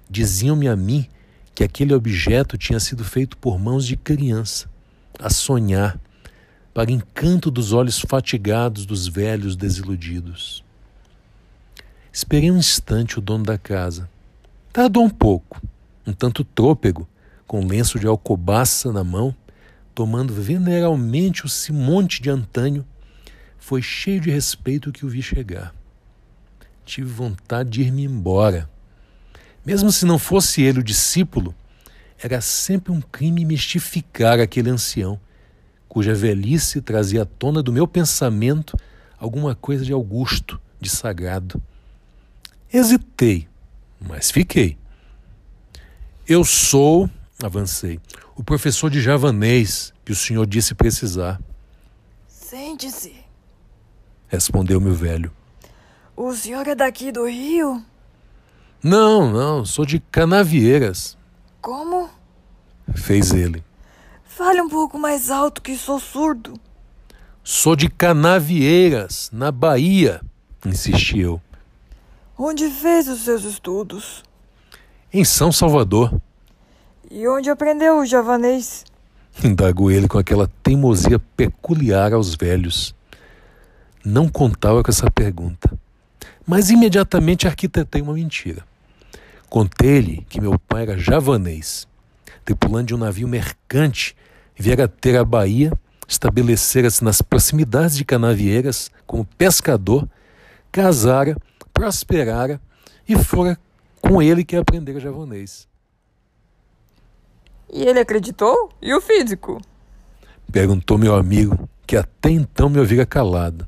diziam-me 0.10 0.69
a 0.69 0.77
mim 0.77 1.10
que 1.55 1.63
aquele 1.63 1.93
objeto 1.93 2.57
tinha 2.57 2.81
sido 2.81 3.05
feito 3.05 3.38
por 3.38 3.57
mãos 3.57 3.88
de 3.88 3.95
criança, 3.95 4.69
a 5.17 5.29
sonhar, 5.29 5.97
para 6.74 6.91
encanto 6.91 7.50
dos 7.50 7.71
olhos 7.71 8.01
fatigados 8.01 8.85
dos 8.85 9.07
velhos 9.07 9.55
desiludidos. 9.55 10.62
Esperei 12.12 12.51
um 12.51 12.57
instante 12.57 13.17
o 13.17 13.21
dono 13.21 13.45
da 13.45 13.57
casa. 13.57 14.09
Tardou 14.74 15.05
um 15.05 15.09
pouco, 15.09 15.62
um 16.05 16.12
tanto 16.12 16.43
trôpego, 16.43 17.07
com 17.47 17.65
lenço 17.65 17.97
de 17.97 18.05
alcobaça 18.05 18.91
na 18.91 19.05
mão, 19.05 19.33
tomando 19.93 20.33
veneralmente 20.33 21.45
o 21.45 21.50
simonte 21.50 22.21
de 22.21 22.29
antanho, 22.29 22.85
foi 23.57 23.81
cheio 23.81 24.19
de 24.19 24.29
respeito 24.29 24.91
que 24.91 25.05
o 25.05 25.09
vi 25.09 25.21
chegar. 25.21 25.74
Tive 26.85 27.09
vontade 27.09 27.69
de 27.69 27.81
ir-me 27.83 28.03
embora 28.03 28.69
mesmo 29.65 29.91
se 29.91 30.05
não 30.05 30.19
fosse 30.19 30.62
ele 30.62 30.79
o 30.79 30.84
discípulo, 30.84 31.55
era 32.22 32.39
sempre 32.39 32.91
um 32.91 33.01
crime 33.01 33.43
mistificar 33.43 34.39
aquele 34.39 34.69
ancião, 34.69 35.19
cuja 35.89 36.13
velhice 36.13 36.81
trazia 36.81 37.24
à 37.24 37.25
tona 37.25 37.63
do 37.63 37.74
meu 37.74 37.88
pensamento 37.88 38.77
alguma 39.17 39.55
coisa 39.55 39.84
de 39.84 39.91
augusto, 39.91 40.60
de 40.79 40.89
sagrado. 40.89 41.62
Hesitei, 42.72 43.48
mas 44.00 44.29
fiquei. 44.29 44.77
Eu 46.27 46.43
sou, 46.43 47.10
avancei, 47.41 48.00
o 48.36 48.43
professor 48.43 48.89
de 48.89 49.01
javanês 49.01 49.93
que 50.03 50.12
o 50.12 50.15
senhor 50.15 50.45
disse 50.45 50.75
precisar. 50.75 51.39
Sente-se, 52.27 53.15
respondeu 54.27 54.79
meu 54.79 54.93
velho. 54.93 55.31
O 56.15 56.34
senhor 56.34 56.67
é 56.67 56.75
daqui 56.75 57.12
do 57.12 57.27
Rio? 57.27 57.84
Não, 58.87 59.31
não, 59.31 59.65
sou 59.65 59.83
de 59.83 59.99
Canavieiras. 59.99 61.17
Como? 61.59 62.07
Fez 62.93 63.31
ele. 63.31 63.63
Fale 64.23 64.61
um 64.61 64.69
pouco 64.69 64.99
mais 64.99 65.31
alto 65.31 65.59
que 65.59 65.75
sou 65.75 65.99
surdo. 65.99 66.53
Sou 67.43 67.75
de 67.75 67.89
Canavieiras, 67.89 69.31
na 69.33 69.51
Bahia, 69.51 70.21
insisti 70.63 71.17
eu. 71.17 71.41
Onde 72.37 72.69
fez 72.69 73.07
os 73.07 73.21
seus 73.21 73.43
estudos? 73.43 74.23
Em 75.11 75.25
São 75.25 75.51
Salvador. 75.51 76.21
E 77.09 77.27
onde 77.27 77.49
aprendeu 77.49 77.97
o 77.97 78.05
javanês? 78.05 78.85
Indagou 79.43 79.89
ele 79.89 80.07
com 80.07 80.19
aquela 80.19 80.47
teimosia 80.61 81.17
peculiar 81.17 82.13
aos 82.13 82.35
velhos. 82.35 82.93
Não 84.05 84.29
contava 84.29 84.83
com 84.83 84.91
essa 84.91 85.09
pergunta, 85.09 85.75
mas 86.45 86.69
imediatamente 86.69 87.47
arquitetei 87.47 88.03
uma 88.03 88.13
mentira. 88.13 88.63
Contei-lhe 89.49 90.25
que 90.29 90.41
meu 90.41 90.57
pai 90.59 90.83
era 90.83 90.97
javanês, 90.97 91.87
tripulante 92.43 92.87
de 92.87 92.95
um 92.95 92.97
navio 92.97 93.27
mercante, 93.27 94.15
viera 94.55 94.87
ter 94.87 95.17
a 95.17 95.23
Bahia, 95.23 95.71
estabelecera-se 96.07 97.03
nas 97.03 97.21
proximidades 97.21 97.97
de 97.97 98.05
Canavieiras 98.05 98.91
como 99.05 99.25
pescador, 99.25 100.07
casara, 100.71 101.37
prosperara 101.73 102.59
e 103.07 103.15
fora 103.15 103.57
com 104.01 104.21
ele 104.21 104.43
que 104.43 104.55
aprendera 104.55 104.99
javanês. 104.99 105.67
E 107.71 107.83
ele 107.83 107.99
acreditou? 107.99 108.69
E 108.81 108.93
o 108.93 109.01
físico? 109.01 109.59
Perguntou 110.51 110.97
meu 110.97 111.15
amigo, 111.15 111.67
que 111.85 111.97
até 111.97 112.29
então 112.29 112.69
me 112.69 112.79
ouvira 112.79 113.05
calado. 113.05 113.67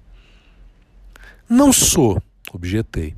Não 1.49 1.73
sou, 1.73 2.21
objetei, 2.53 3.15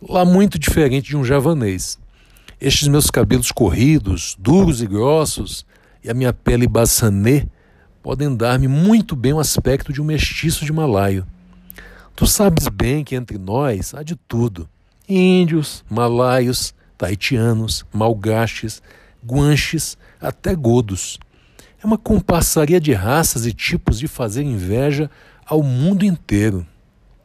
lá 0.00 0.24
muito 0.24 0.58
diferente 0.58 1.08
de 1.08 1.16
um 1.16 1.24
javanês. 1.24 1.98
Estes 2.60 2.88
meus 2.88 3.10
cabelos 3.10 3.50
corridos, 3.50 4.36
duros 4.38 4.82
e 4.82 4.86
grossos, 4.86 5.64
e 6.02 6.10
a 6.10 6.14
minha 6.14 6.32
pele 6.32 6.66
baçanê 6.66 7.46
podem 8.02 8.34
dar-me 8.34 8.68
muito 8.68 9.14
bem 9.14 9.32
o 9.32 9.40
aspecto 9.40 9.92
de 9.92 10.00
um 10.00 10.04
mestiço 10.04 10.64
de 10.64 10.72
malaio. 10.72 11.26
Tu 12.16 12.26
sabes 12.26 12.68
bem 12.68 13.04
que 13.04 13.14
entre 13.14 13.38
nós 13.38 13.94
há 13.94 14.02
de 14.02 14.16
tudo: 14.16 14.68
índios, 15.08 15.84
malaios, 15.88 16.74
taitianos, 16.98 17.84
malgaches, 17.92 18.82
guanches, 19.24 19.96
até 20.20 20.54
godos. 20.54 21.18
É 21.82 21.86
uma 21.86 21.96
compassaria 21.96 22.78
de 22.78 22.92
raças 22.92 23.46
e 23.46 23.54
tipos 23.54 23.98
de 23.98 24.06
fazer 24.06 24.42
inveja 24.42 25.10
ao 25.46 25.62
mundo 25.62 26.04
inteiro. 26.04 26.66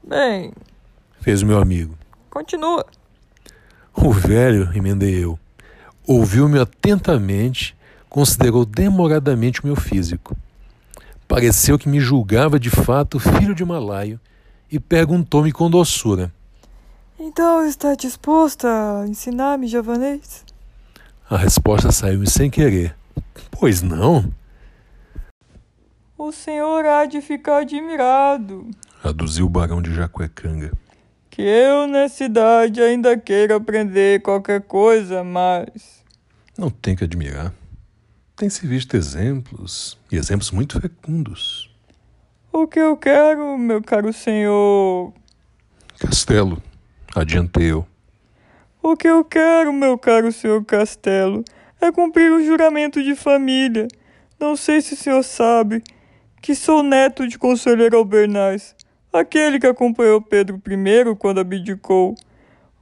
Bem, 0.07 0.53
fez 1.19 1.41
o 1.41 1.45
meu 1.45 1.59
amigo. 1.59 1.97
Continua. 2.35 2.85
O 3.93 4.11
velho, 4.11 4.69
emendei 4.75 5.23
eu, 5.23 5.39
ouviu-me 6.05 6.59
atentamente, 6.59 7.73
considerou 8.09 8.65
demoradamente 8.65 9.63
o 9.63 9.65
meu 9.65 9.77
físico. 9.77 10.35
Pareceu 11.29 11.79
que 11.79 11.87
me 11.87 12.01
julgava 12.01 12.59
de 12.59 12.69
fato 12.69 13.21
filho 13.21 13.55
de 13.55 13.63
malaio 13.63 14.19
e 14.69 14.81
perguntou-me 14.81 15.49
com 15.53 15.69
doçura: 15.69 16.29
Então 17.17 17.65
está 17.65 17.95
disposto 17.95 18.67
a 18.67 19.05
ensinar-me 19.07 19.65
javanês? 19.65 20.43
A 21.29 21.37
resposta 21.37 21.89
saiu-me 21.89 22.29
sem 22.29 22.49
querer. 22.49 22.93
Pois 23.49 23.81
não? 23.81 24.29
O 26.17 26.33
senhor 26.33 26.83
há 26.83 27.05
de 27.05 27.21
ficar 27.21 27.59
admirado, 27.59 28.69
aduziu 29.01 29.45
o 29.45 29.49
barão 29.49 29.81
de 29.81 29.95
Jacuecanga. 29.95 30.73
Que 31.35 31.41
eu 31.41 31.85
nessa 31.85 32.23
idade 32.23 32.81
ainda 32.81 33.17
queira 33.17 33.57
aprender 33.57 34.21
qualquer 34.21 34.61
coisa, 34.61 35.21
mas. 35.21 36.01
Não 36.57 36.69
tem 36.69 36.95
que 36.95 37.03
admirar. 37.03 37.53
Tem-se 38.37 38.65
visto 38.65 38.95
exemplos, 38.95 39.97
e 40.09 40.15
exemplos 40.15 40.49
muito 40.51 40.79
fecundos. 40.79 41.69
O 42.53 42.65
que 42.65 42.79
eu 42.79 42.95
quero, 42.95 43.57
meu 43.57 43.83
caro 43.83 44.13
senhor. 44.13 45.11
Castelo, 45.99 46.63
adiantei 47.13 47.69
eu. 47.69 47.85
O 48.81 48.95
que 48.95 49.09
eu 49.09 49.25
quero, 49.25 49.73
meu 49.73 49.97
caro 49.97 50.31
senhor 50.31 50.63
Castelo, 50.63 51.43
é 51.81 51.91
cumprir 51.91 52.31
o 52.31 52.45
juramento 52.45 53.03
de 53.03 53.13
família. 53.13 53.89
Não 54.39 54.55
sei 54.55 54.79
se 54.79 54.93
o 54.93 54.97
senhor 54.97 55.21
sabe 55.21 55.83
que 56.41 56.55
sou 56.55 56.81
neto 56.81 57.27
de 57.27 57.37
conselheiro 57.37 57.97
Albernaz, 57.97 58.73
aquele 59.15 59.59
que 59.59 59.67
acompanhou 59.67 60.21
Pedro 60.21 60.61
I 60.67 61.15
quando 61.15 61.39
abdicou. 61.39 62.15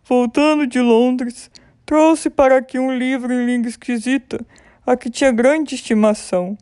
Voltando 0.04 0.68
de 0.68 0.80
Londres, 0.80 1.50
trouxe 1.86 2.30
para 2.30 2.58
aqui 2.58 2.78
um 2.80 2.96
livro 2.96 3.32
em 3.32 3.46
língua 3.46 3.70
esquisita, 3.70 4.46
a 4.86 4.98
que 4.98 5.10
tinha 5.10 5.32
grande 5.32 5.76
estimação. 5.76 6.58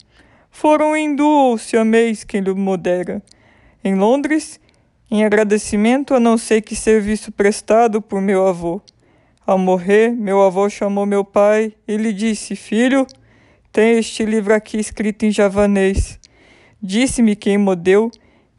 Foram 0.50 0.96
hindu 0.96 1.26
ou 1.26 1.58
siamês 1.58 2.24
quem 2.24 2.42
lhe 2.42 2.54
modera. 2.54 3.22
Em 3.84 3.96
Londres, 3.96 4.60
em 5.10 5.24
agradecimento 5.24 6.14
a 6.14 6.20
não 6.20 6.38
sei 6.38 6.62
que 6.62 6.76
serviço 6.76 7.32
prestado 7.32 8.02
por 8.02 8.22
meu 8.22 8.48
avô. 8.48 8.82
Ao 9.46 9.58
morrer, 9.58 10.12
meu 10.12 10.42
avô 10.42 10.70
chamou 10.70 11.06
meu 11.06 11.26
pai 11.26 11.74
e 11.88 11.98
lhe 11.98 12.14
disse: 12.14 12.56
Filho, 12.56 13.08
tem 13.72 13.98
este 13.98 14.24
livro 14.24 14.54
aqui 14.54 14.78
escrito 14.78 15.26
em 15.26 15.32
javanês. 15.32 16.20
Disse-me 16.82 17.36
quem 17.36 17.58
o 17.58 17.76
deu 17.76 18.12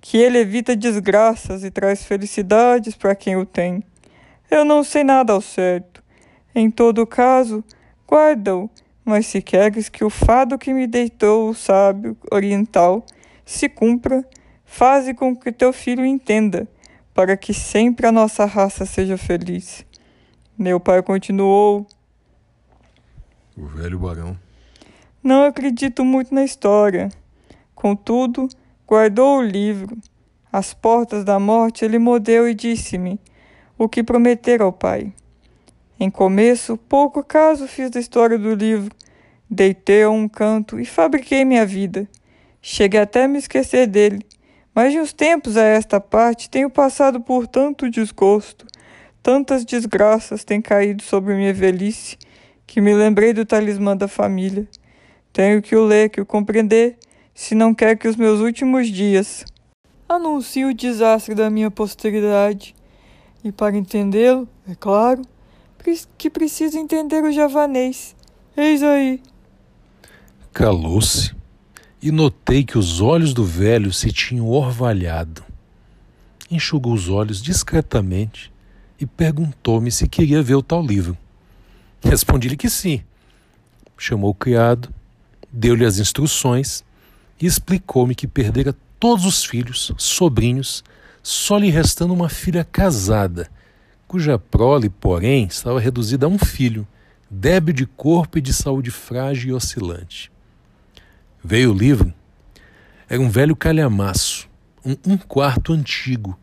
que 0.02 0.18
ele 0.18 0.38
evita 0.38 0.75
desgraças 0.75 1.62
e 1.62 1.71
traz 1.71 2.04
felicidades 2.04 2.97
para 2.97 3.14
quem 3.14 3.37
o 3.37 3.47
tem. 3.47 3.85
Eu 4.50 4.64
não 4.64 4.82
sei 4.82 5.04
nada 5.04 5.32
ao 5.32 5.40
certo. 5.40 6.02
Em 6.52 6.68
todo 6.71 7.06
caso, 7.06 7.64
guarda-o, 8.06 8.68
mas 9.04 9.26
se 9.26 9.40
queres 9.40 9.88
que 9.88 10.04
o 10.04 10.11
fado 10.11 10.59
que 10.59 10.75
me 10.75 10.88
deitou 10.88 11.49
o 11.49 11.54
sábio 11.54 12.16
oriental 12.32 13.06
se 13.44 13.68
cumpra, 13.68 14.28
faze 14.64 15.14
com 15.14 15.37
que 15.37 15.52
teu 15.52 15.73
filho 15.73 16.04
entenda, 16.04 16.66
para 17.14 17.37
que 17.37 17.54
sempre 17.54 18.04
a 18.04 18.12
nossa 18.12 18.44
raça 18.44 18.85
seja 18.85 19.16
feliz. 19.16 19.87
Meu 20.59 20.80
pai 20.80 21.00
continuou. 21.00 21.87
O 23.56 23.66
velho 23.66 24.00
barão. 24.00 24.37
Não 25.23 25.44
acredito 25.44 26.04
muito 26.04 26.35
na 26.35 26.42
história. 26.42 27.09
Contudo, 27.73 28.49
guardou 28.93 29.39
o 29.39 29.43
livro. 29.43 29.97
Às 30.53 30.75
portas 30.75 31.25
da 31.25 31.39
morte, 31.39 31.83
ele 31.83 31.99
modeu 31.99 32.47
e 32.47 32.53
disse-me 32.53 33.19
o 33.79 33.89
que 33.89 34.03
prometera 34.03 34.65
ao 34.65 34.73
pai. 34.73 35.15
Em 35.99 36.11
começo, 36.11 36.77
pouco 36.77 37.25
caso 37.25 37.67
fiz 37.67 37.89
da 37.89 37.99
história 37.99 38.39
do 38.39 38.55
livro. 38.55 38.95
Deitei 39.49 40.03
a 40.03 40.11
um 40.11 40.29
canto 40.29 40.79
e 40.79 40.85
fabriquei 40.85 41.43
minha 41.43 41.65
vida. 41.65 42.07
Cheguei 42.61 43.01
até 43.01 43.25
a 43.25 43.29
me 43.29 43.39
esquecer 43.39 43.87
dele, 43.87 44.27
mas 44.75 44.93
de 44.93 45.01
uns 45.01 45.15
tempos 45.15 45.57
a 45.57 45.65
esta 45.65 45.99
parte 45.99 46.51
tenho 46.51 46.69
passado 46.69 47.19
por 47.19 47.47
tanto 47.47 47.89
desgosto, 47.89 48.67
tantas 49.23 49.65
desgraças 49.65 50.45
têm 50.45 50.61
caído 50.61 51.03
sobre 51.03 51.35
minha 51.35 51.55
velhice, 51.55 52.19
que 52.67 52.79
me 52.79 52.93
lembrei 52.93 53.33
do 53.33 53.47
talismã 53.47 53.97
da 53.97 54.07
família. 54.07 54.69
Tenho 55.33 55.63
que 55.63 55.75
o 55.75 55.83
ler, 55.83 56.11
que 56.11 56.21
o 56.21 56.27
compreender, 56.27 56.99
se 57.35 57.55
não 57.55 57.75
quer 57.75 57.97
que 57.97 58.09
os 58.09 58.17
meus 58.17 58.41
últimos 58.41 58.89
dias 58.89 59.45
anuncie 60.09 60.65
o 60.65 60.75
desastre 60.75 61.35
da 61.35 61.49
minha 61.49 61.71
posteridade. 61.71 62.75
E 63.43 63.51
para 63.51 63.77
entendê-lo, 63.77 64.49
é 64.69 64.75
claro, 64.75 65.23
que 66.17 66.31
preciso 66.31 66.79
entender 66.79 67.25
o 67.25 67.33
javanês. 67.33 68.15
Eis 68.57 68.83
aí. 68.83 69.21
Calou-se 70.53 71.35
e 72.01 72.11
notei 72.11 72.62
que 72.62 72.79
os 72.79 73.01
olhos 73.01 73.33
do 73.33 73.45
velho 73.45 73.93
se 73.93 74.12
tinham 74.12 74.49
orvalhado. 74.49 75.43
Enxugou 76.51 76.93
os 76.93 77.09
olhos 77.09 77.41
discretamente 77.41 78.53
e 79.01 79.07
perguntou-me 79.07 79.91
se 79.91 80.07
queria 80.07 80.43
ver 80.43 80.55
o 80.55 80.62
tal 80.62 80.85
livro. 80.85 81.17
Respondi-lhe 82.05 82.57
que 82.57 82.69
sim. 82.69 83.03
Chamou 83.97 84.31
o 84.31 84.35
criado, 84.35 84.93
deu-lhe 85.51 85.85
as 85.85 85.99
instruções 85.99 86.85
e 87.43 87.47
explicou-me 87.47 88.15
que 88.15 88.29
perdera 88.29 88.73
todos 89.01 89.27
os 89.27 89.45
filhos, 89.45 89.91
sobrinhos, 89.99 90.85
só 91.25 91.59
lhe 91.59 91.71
restando 91.71 92.15
uma 92.15 92.29
filha 92.29 92.63
casada, 92.63 93.51
cuja 94.07 94.39
prole, 94.39 94.89
porém, 94.89 95.47
estava 95.47 95.81
reduzida 95.81 96.27
a 96.27 96.29
um 96.29 96.39
filho, 96.39 96.87
débil 97.29 97.75
de 97.75 97.85
corpo 97.85 98.39
e 98.39 98.41
de 98.41 98.53
saúde 98.53 98.93
frágil 98.93 99.51
e 99.51 99.53
oscilante. 99.53 100.31
Veio 101.43 101.73
o 101.73 101.77
livro. 101.77 102.15
Era 103.09 103.21
um 103.21 103.29
velho 103.29 103.57
calhamaço, 103.57 104.49
um 104.85 104.97
um 105.05 105.17
quarto 105.19 105.73
antigo, 105.73 106.39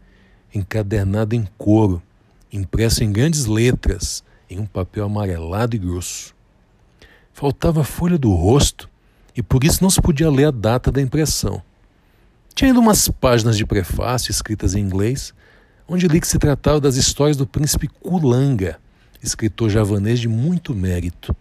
encadernado 0.53 1.33
em 1.33 1.47
couro, 1.57 2.03
impresso 2.51 3.05
em 3.05 3.11
grandes 3.11 3.45
letras, 3.45 4.21
em 4.49 4.59
um 4.59 4.65
papel 4.65 5.05
amarelado 5.05 5.77
e 5.77 5.79
grosso. 5.79 6.35
Faltava 7.31 7.81
a 7.81 7.85
folha 7.85 8.17
do 8.17 8.33
rosto 8.33 8.89
e 9.35 9.41
por 9.41 9.63
isso 9.63 9.83
não 9.83 9.89
se 9.89 10.01
podia 10.01 10.29
ler 10.29 10.45
a 10.45 10.51
data 10.51 10.91
da 10.91 11.01
impressão. 11.01 11.61
Tinha 12.53 12.69
ainda 12.69 12.79
umas 12.79 13.07
páginas 13.07 13.57
de 13.57 13.65
prefácio 13.65 14.31
escritas 14.31 14.75
em 14.75 14.79
inglês, 14.79 15.33
onde 15.87 16.07
li 16.07 16.19
que 16.19 16.27
se 16.27 16.37
tratava 16.37 16.79
das 16.79 16.95
histórias 16.95 17.37
do 17.37 17.47
príncipe 17.47 17.87
Kulanga, 17.87 18.79
escritor 19.21 19.69
javanês 19.69 20.19
de 20.19 20.27
muito 20.27 20.75
mérito. 20.75 21.35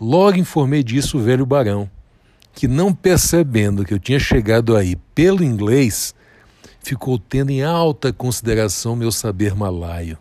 Logo 0.00 0.38
informei 0.38 0.82
disso 0.82 1.18
o 1.18 1.22
velho 1.22 1.46
barão, 1.46 1.88
que, 2.52 2.66
não 2.66 2.92
percebendo 2.92 3.84
que 3.84 3.94
eu 3.94 3.98
tinha 3.98 4.18
chegado 4.18 4.76
aí 4.76 4.96
pelo 5.14 5.44
inglês, 5.44 6.14
ficou 6.82 7.18
tendo 7.18 7.50
em 7.50 7.62
alta 7.62 8.12
consideração 8.12 8.96
meu 8.96 9.12
saber 9.12 9.54
malaio. 9.54 10.18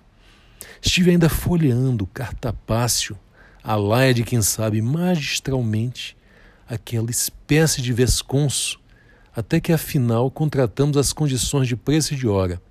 Estive 0.81 1.11
ainda 1.11 1.29
folheando 1.29 2.05
cartapácio, 2.07 3.17
a 3.63 3.75
laia 3.75 4.13
de 4.13 4.23
quem 4.23 4.41
sabe 4.41 4.81
magistralmente 4.81 6.15
aquela 6.69 7.09
espécie 7.09 7.81
de 7.81 7.91
vesconso, 7.91 8.79
até 9.35 9.59
que 9.59 9.73
afinal 9.73 10.29
contratamos 10.29 10.95
as 10.97 11.11
condições 11.11 11.67
de 11.67 11.75
preço 11.75 12.13
e 12.13 12.17
de 12.17 12.27
hora, 12.27 12.61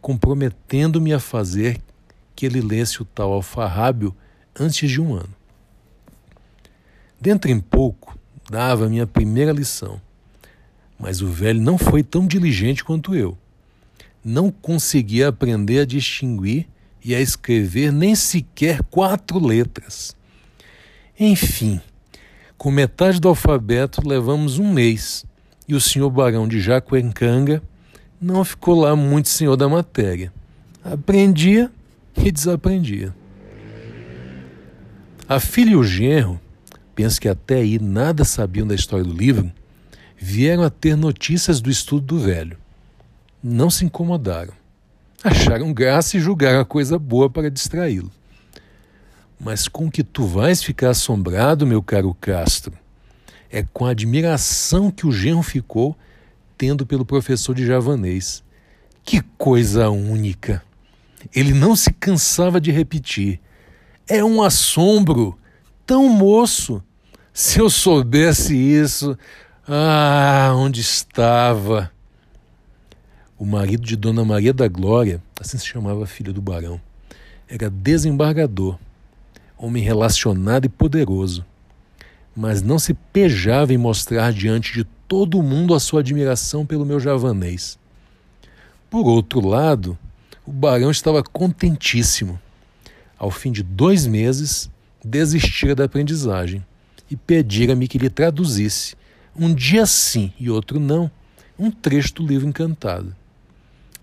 comprometendo-me 0.00 1.12
a 1.12 1.20
fazer 1.20 1.80
que 2.34 2.46
ele 2.46 2.60
lesse 2.60 3.02
o 3.02 3.04
tal 3.04 3.32
alfarrábio 3.32 4.16
antes 4.58 4.90
de 4.90 5.00
um 5.00 5.14
ano. 5.14 5.34
Dentro 7.20 7.50
em 7.50 7.60
pouco, 7.60 8.18
dava 8.50 8.88
minha 8.88 9.06
primeira 9.06 9.52
lição. 9.52 10.00
Mas 10.98 11.20
o 11.20 11.28
velho 11.28 11.60
não 11.60 11.76
foi 11.76 12.02
tão 12.02 12.26
diligente 12.26 12.84
quanto 12.84 13.14
eu. 13.14 13.36
Não 14.24 14.50
conseguia 14.50 15.28
aprender 15.28 15.80
a 15.80 15.86
distinguir 15.86 16.66
e 17.04 17.14
a 17.14 17.20
escrever 17.20 17.92
nem 17.92 18.14
sequer 18.14 18.82
quatro 18.84 19.38
letras. 19.38 20.16
Enfim, 21.18 21.80
com 22.58 22.70
metade 22.70 23.20
do 23.20 23.28
alfabeto 23.28 24.06
levamos 24.06 24.58
um 24.58 24.72
mês 24.72 25.24
e 25.68 25.74
o 25.74 25.80
senhor 25.80 26.10
barão 26.10 26.48
de 26.48 26.60
Jacuencanga 26.60 27.62
não 28.20 28.44
ficou 28.44 28.80
lá 28.80 28.96
muito 28.96 29.28
senhor 29.28 29.56
da 29.56 29.68
matéria. 29.68 30.32
Aprendia 30.82 31.70
e 32.16 32.30
desaprendia. 32.30 33.14
A 35.28 35.40
filha 35.40 35.70
e 35.70 35.76
o 35.76 35.82
genro, 35.82 36.40
penso 36.94 37.20
que 37.20 37.28
até 37.28 37.56
aí 37.56 37.78
nada 37.78 38.24
sabiam 38.24 38.66
da 38.66 38.74
história 38.74 39.04
do 39.04 39.12
livro, 39.12 39.52
vieram 40.16 40.62
a 40.62 40.70
ter 40.70 40.96
notícias 40.96 41.60
do 41.60 41.68
estudo 41.68 42.06
do 42.06 42.18
velho. 42.18 42.56
Não 43.42 43.68
se 43.68 43.84
incomodaram. 43.84 44.52
Acharam 45.22 45.72
graça 45.72 46.16
e 46.16 46.20
julgaram 46.20 46.60
a 46.60 46.64
coisa 46.64 46.98
boa 46.98 47.28
para 47.28 47.50
distraí-lo. 47.50 48.10
Mas 49.38 49.68
com 49.68 49.90
que 49.90 50.02
tu 50.02 50.24
vais 50.24 50.62
ficar 50.62 50.90
assombrado, 50.90 51.66
meu 51.66 51.82
caro 51.82 52.16
Castro, 52.20 52.72
é 53.50 53.62
com 53.62 53.84
a 53.84 53.90
admiração 53.90 54.90
que 54.90 55.06
o 55.06 55.12
genro 55.12 55.42
ficou 55.42 55.96
tendo 56.56 56.86
pelo 56.86 57.04
professor 57.04 57.54
de 57.54 57.66
javanês. 57.66 58.42
Que 59.04 59.20
coisa 59.36 59.90
única! 59.90 60.62
Ele 61.34 61.52
não 61.52 61.76
se 61.76 61.92
cansava 61.92 62.60
de 62.60 62.70
repetir. 62.70 63.40
É 64.08 64.24
um 64.24 64.42
assombro, 64.42 65.36
tão 65.84 66.08
moço. 66.08 66.82
Se 67.32 67.58
eu 67.58 67.68
soubesse 67.68 68.56
isso, 68.56 69.18
ah, 69.68 70.52
onde 70.56 70.80
estava? 70.80 71.90
O 73.38 73.44
marido 73.44 73.84
de 73.84 73.96
Dona 73.96 74.24
Maria 74.24 74.52
da 74.52 74.68
Glória, 74.68 75.22
assim 75.38 75.58
se 75.58 75.66
chamava 75.66 76.04
a 76.04 76.06
filha 76.06 76.32
do 76.32 76.40
barão, 76.40 76.80
era 77.48 77.68
desembargador, 77.68 78.78
homem 79.58 79.82
relacionado 79.82 80.66
e 80.66 80.68
poderoso, 80.68 81.44
mas 82.34 82.62
não 82.62 82.78
se 82.78 82.94
pejava 82.94 83.72
em 83.72 83.78
mostrar 83.78 84.32
diante 84.32 84.72
de 84.72 84.84
todo 85.08 85.42
mundo 85.42 85.74
a 85.74 85.80
sua 85.80 86.00
admiração 86.00 86.66
pelo 86.66 86.84
meu 86.84 87.00
javanês. 87.00 87.78
Por 88.90 89.06
outro 89.06 89.46
lado, 89.46 89.98
o 90.44 90.52
barão 90.52 90.90
estava 90.90 91.22
contentíssimo. 91.22 92.38
Ao 93.18 93.30
fim 93.30 93.50
de 93.50 93.62
dois 93.62 94.06
meses, 94.06 94.70
desistira 95.02 95.74
da 95.74 95.84
aprendizagem 95.84 96.64
e 97.10 97.16
pedira-me 97.16 97.88
que 97.88 97.98
lhe 97.98 98.10
traduzisse 98.10 98.94
um 99.38 99.54
dia 99.54 99.86
sim 99.86 100.32
e 100.38 100.50
outro 100.50 100.80
não, 100.80 101.10
um 101.58 101.70
trecho 101.70 102.14
do 102.14 102.26
livro 102.26 102.48
encantado. 102.48 103.14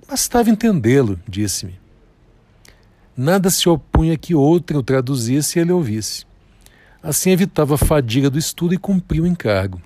Bastava 0.07 0.49
entendê-lo, 0.49 1.19
disse-me. 1.27 1.82
Nada 3.15 3.49
se 3.49 3.69
opunha 3.69 4.17
que 4.17 4.33
outra 4.33 4.77
o 4.77 4.83
traduzisse 4.83 5.57
e 5.57 5.61
ele 5.61 5.71
ouvisse. 5.71 6.25
Assim 7.01 7.31
evitava 7.31 7.75
a 7.75 7.77
fadiga 7.77 8.29
do 8.29 8.39
estudo 8.39 8.73
e 8.73 8.77
cumpria 8.77 9.23
o 9.23 9.27
encargo. 9.27 9.81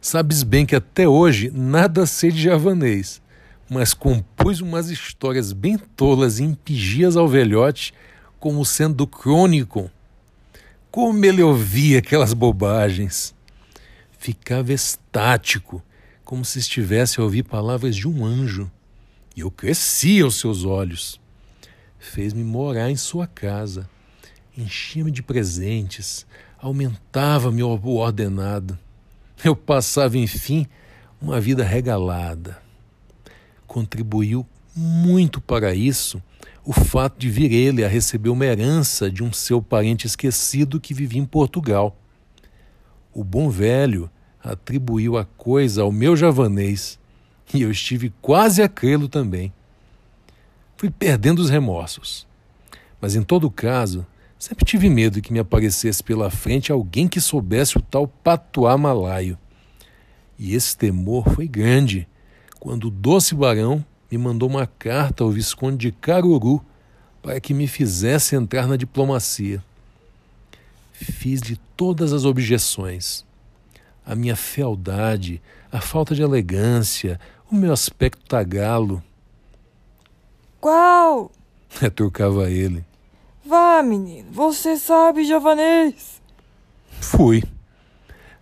Sabes 0.00 0.42
bem 0.42 0.66
que 0.66 0.76
até 0.76 1.08
hoje 1.08 1.50
nada 1.54 2.06
sei 2.06 2.30
de 2.30 2.42
javanês, 2.42 3.22
mas 3.70 3.94
compus 3.94 4.60
umas 4.60 4.90
histórias 4.90 5.52
bem 5.52 5.78
tolas 5.78 6.38
e 6.38 6.44
impigias 6.44 7.16
ao 7.16 7.26
velhote 7.26 7.94
como 8.38 8.64
sendo 8.64 8.94
do 8.94 9.06
crônico. 9.06 9.90
Como 10.90 11.24
ele 11.24 11.42
ouvia 11.42 11.98
aquelas 11.98 12.32
bobagens! 12.32 13.34
ficava 14.26 14.72
estático, 14.72 15.80
como 16.24 16.44
se 16.44 16.58
estivesse 16.58 17.20
a 17.20 17.22
ouvir 17.22 17.44
palavras 17.44 17.94
de 17.94 18.08
um 18.08 18.24
anjo. 18.24 18.68
E 19.36 19.40
eu 19.40 19.50
crescia 19.52 20.24
aos 20.24 20.40
seus 20.40 20.64
olhos. 20.64 21.20
Fez-me 21.98 22.44
morar 22.44 22.90
em 22.90 22.96
sua 22.96 23.26
casa, 23.26 23.88
enchia-me 24.56 25.10
de 25.10 25.22
presentes, 25.22 26.26
aumentava-me 26.58 27.62
o 27.62 27.68
ordenado. 27.68 28.78
Eu 29.44 29.54
passava, 29.54 30.16
enfim, 30.16 30.66
uma 31.20 31.40
vida 31.40 31.64
regalada. 31.64 32.58
Contribuiu 33.66 34.46
muito 34.74 35.40
para 35.40 35.74
isso 35.74 36.22
o 36.64 36.72
fato 36.72 37.18
de 37.18 37.30
vir 37.30 37.52
ele 37.52 37.84
a 37.84 37.88
receber 37.88 38.28
uma 38.28 38.44
herança 38.44 39.08
de 39.10 39.22
um 39.22 39.32
seu 39.32 39.62
parente 39.62 40.06
esquecido 40.06 40.80
que 40.80 40.92
vivia 40.92 41.20
em 41.20 41.24
Portugal. 41.24 41.96
O 43.14 43.22
bom 43.22 43.48
velho 43.48 44.10
atribuiu 44.42 45.16
a 45.16 45.24
coisa 45.24 45.82
ao 45.82 45.92
meu 45.92 46.16
javanês 46.16 46.98
e 47.54 47.62
eu 47.62 47.70
estive 47.70 48.12
quase 48.20 48.62
a 48.62 48.68
crê-lo 48.68 49.08
também. 49.08 49.52
Fui 50.76 50.90
perdendo 50.90 51.40
os 51.40 51.50
remorsos. 51.50 52.26
Mas 53.00 53.14
em 53.14 53.22
todo 53.22 53.50
caso, 53.50 54.06
sempre 54.38 54.64
tive 54.64 54.88
medo 54.88 55.20
que 55.20 55.32
me 55.32 55.38
aparecesse 55.38 56.02
pela 56.02 56.30
frente 56.30 56.72
alguém 56.72 57.08
que 57.08 57.20
soubesse 57.20 57.78
o 57.78 57.82
tal 57.82 58.06
patuá 58.06 58.76
malaio. 58.76 59.38
E 60.38 60.54
esse 60.54 60.76
temor 60.76 61.28
foi 61.34 61.48
grande 61.48 62.06
quando 62.60 62.84
o 62.84 62.90
doce 62.90 63.34
barão 63.34 63.84
me 64.10 64.18
mandou 64.18 64.48
uma 64.48 64.66
carta 64.66 65.24
ao 65.24 65.30
Visconde 65.30 65.76
de 65.76 65.92
Caruru 65.92 66.64
para 67.22 67.40
que 67.40 67.54
me 67.54 67.66
fizesse 67.66 68.36
entrar 68.36 68.68
na 68.68 68.76
diplomacia. 68.76 69.62
Fiz 70.92 71.40
de 71.40 71.56
todas 71.76 72.12
as 72.12 72.24
objeções 72.24 73.26
a 74.06 74.14
minha 74.14 74.36
fealdade, 74.36 75.42
a 75.70 75.80
falta 75.80 76.14
de 76.14 76.22
elegância, 76.22 77.18
o 77.50 77.56
meu 77.56 77.72
aspecto 77.72 78.24
tagalo. 78.24 79.02
Qual? 80.66 81.30
Retrucava 81.78 82.50
ele. 82.50 82.84
Vá, 83.44 83.80
menino, 83.84 84.32
você 84.32 84.76
sabe 84.76 85.24
javanês. 85.24 86.20
Fui. 87.00 87.44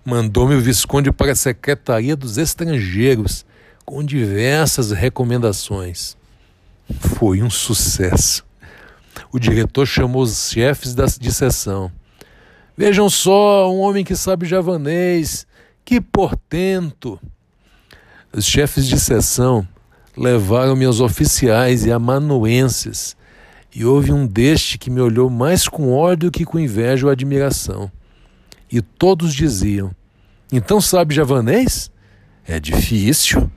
Mandou-me 0.02 0.54
o 0.54 0.60
Visconde 0.62 1.12
para 1.12 1.32
a 1.32 1.37
Secretaria 1.37 2.16
dos 2.16 2.38
Estrangeiros, 2.38 3.44
com 3.84 4.02
diversas 4.02 4.90
recomendações. 4.90 6.16
Foi 6.98 7.42
um 7.42 7.50
sucesso. 7.50 8.42
O 9.30 9.38
diretor 9.38 9.84
chamou 9.84 10.22
os 10.22 10.48
chefes 10.48 10.94
de 11.18 11.30
sessão. 11.30 11.92
Vejam 12.74 13.10
só, 13.10 13.70
um 13.70 13.80
homem 13.80 14.02
que 14.02 14.16
sabe 14.16 14.46
javanês, 14.46 15.46
que 15.84 16.00
portento! 16.00 17.20
Os 18.32 18.46
chefes 18.46 18.87
de 18.87 18.98
sessão 18.98 19.68
levaram-me 20.16 20.85
aos 20.85 21.00
oficiais 21.00 21.85
e 21.85 21.92
amanuenses, 21.92 23.16
e 23.74 23.85
houve 23.85 24.12
um 24.12 24.27
deste 24.27 24.79
que 24.79 24.90
me 24.90 25.00
olhou 25.00 25.29
mais 25.29 25.66
com 25.66 25.92
ódio 25.92 26.31
que 26.31 26.44
com 26.44 26.59
inveja 26.59 27.07
ou 27.07 27.12
admiração. 27.12 27.90
E 28.70 28.81
todos 28.81 29.35
diziam: 29.35 29.90
Então 30.53 30.81
sabe 30.81 31.14
javanês? 31.14 31.90
É 32.46 32.61
difícil. 32.61 33.50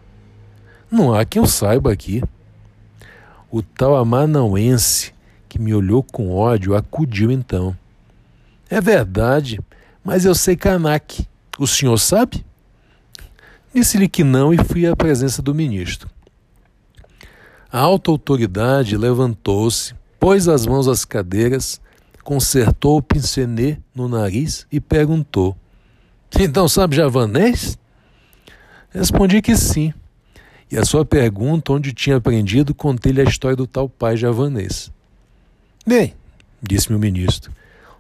Não 0.90 1.14
há 1.14 1.24
quem 1.26 1.42
eu 1.42 1.48
saiba 1.48 1.92
aqui. 1.92 2.24
O 3.52 3.62
tal 3.62 3.96
amanauense, 3.96 5.14
que 5.48 5.60
me 5.60 5.74
olhou 5.74 6.02
com 6.02 6.34
ódio, 6.34 6.76
acudiu 6.76 7.32
então. 7.32 7.78
É 8.70 8.82
verdade, 8.82 9.60
mas 10.04 10.26
eu 10.26 10.34
sei 10.34 10.56
Kanak. 10.56 11.28
O 11.60 11.68
senhor 11.68 11.98
sabe? 11.98 12.46
Disse-lhe 13.74 14.08
que 14.08 14.24
não 14.24 14.54
e 14.54 14.58
fui 14.58 14.88
à 14.88 14.96
presença 14.96 15.42
do 15.42 15.54
ministro. 15.54 16.10
A 17.72 17.80
alta 17.80 18.12
autoridade 18.12 18.96
levantou-se, 18.96 19.94
pôs 20.20 20.48
as 20.48 20.66
mãos 20.66 20.88
às 20.88 21.04
cadeiras, 21.04 21.82
consertou 22.24 22.98
o 22.98 23.02
pincenê 23.02 23.78
no 23.94 24.08
nariz 24.08 24.66
e 24.72 24.80
perguntou: 24.80 25.56
Então 26.40 26.68
sabe 26.68 26.96
javanês? 26.96 27.78
Respondi 28.90 29.42
que 29.42 29.56
sim. 29.56 29.94
E 30.72 30.78
a 30.78 30.84
sua 30.84 31.06
pergunta, 31.06 31.72
onde 31.72 31.94
tinha 31.94 32.18
aprendido, 32.18 32.74
contei-lhe 32.74 33.22
a 33.22 33.26
história 33.26 33.56
do 33.56 33.68
tal 33.68 33.88
pai 33.88 34.18
javanês. 34.18 34.92
Bem, 35.86 36.14
disse-me 36.62 36.98
o 36.98 37.00
ministro, 37.00 37.52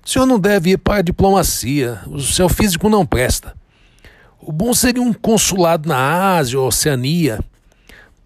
o 0.07 0.09
senhor 0.09 0.25
não 0.25 0.39
deve 0.39 0.71
ir 0.71 0.77
para 0.77 0.99
a 0.99 1.01
diplomacia. 1.01 1.99
O 2.07 2.19
seu 2.19 2.47
físico 2.47 2.87
não 2.87 3.05
presta. 3.05 3.53
O 4.41 4.53
bom 4.53 4.73
seria 4.73 5.01
um 5.01 5.11
consulado 5.11 5.89
na 5.89 6.37
Ásia 6.37 6.57
ou 6.57 6.67
Oceania. 6.67 7.39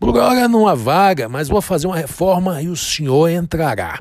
Por 0.01 0.17
hora 0.17 0.47
não 0.47 0.67
há 0.67 0.73
vaga, 0.73 1.29
mas 1.29 1.47
vou 1.47 1.61
fazer 1.61 1.85
uma 1.85 1.95
reforma 1.95 2.59
e 2.59 2.67
o 2.67 2.75
senhor 2.75 3.29
entrará. 3.29 3.99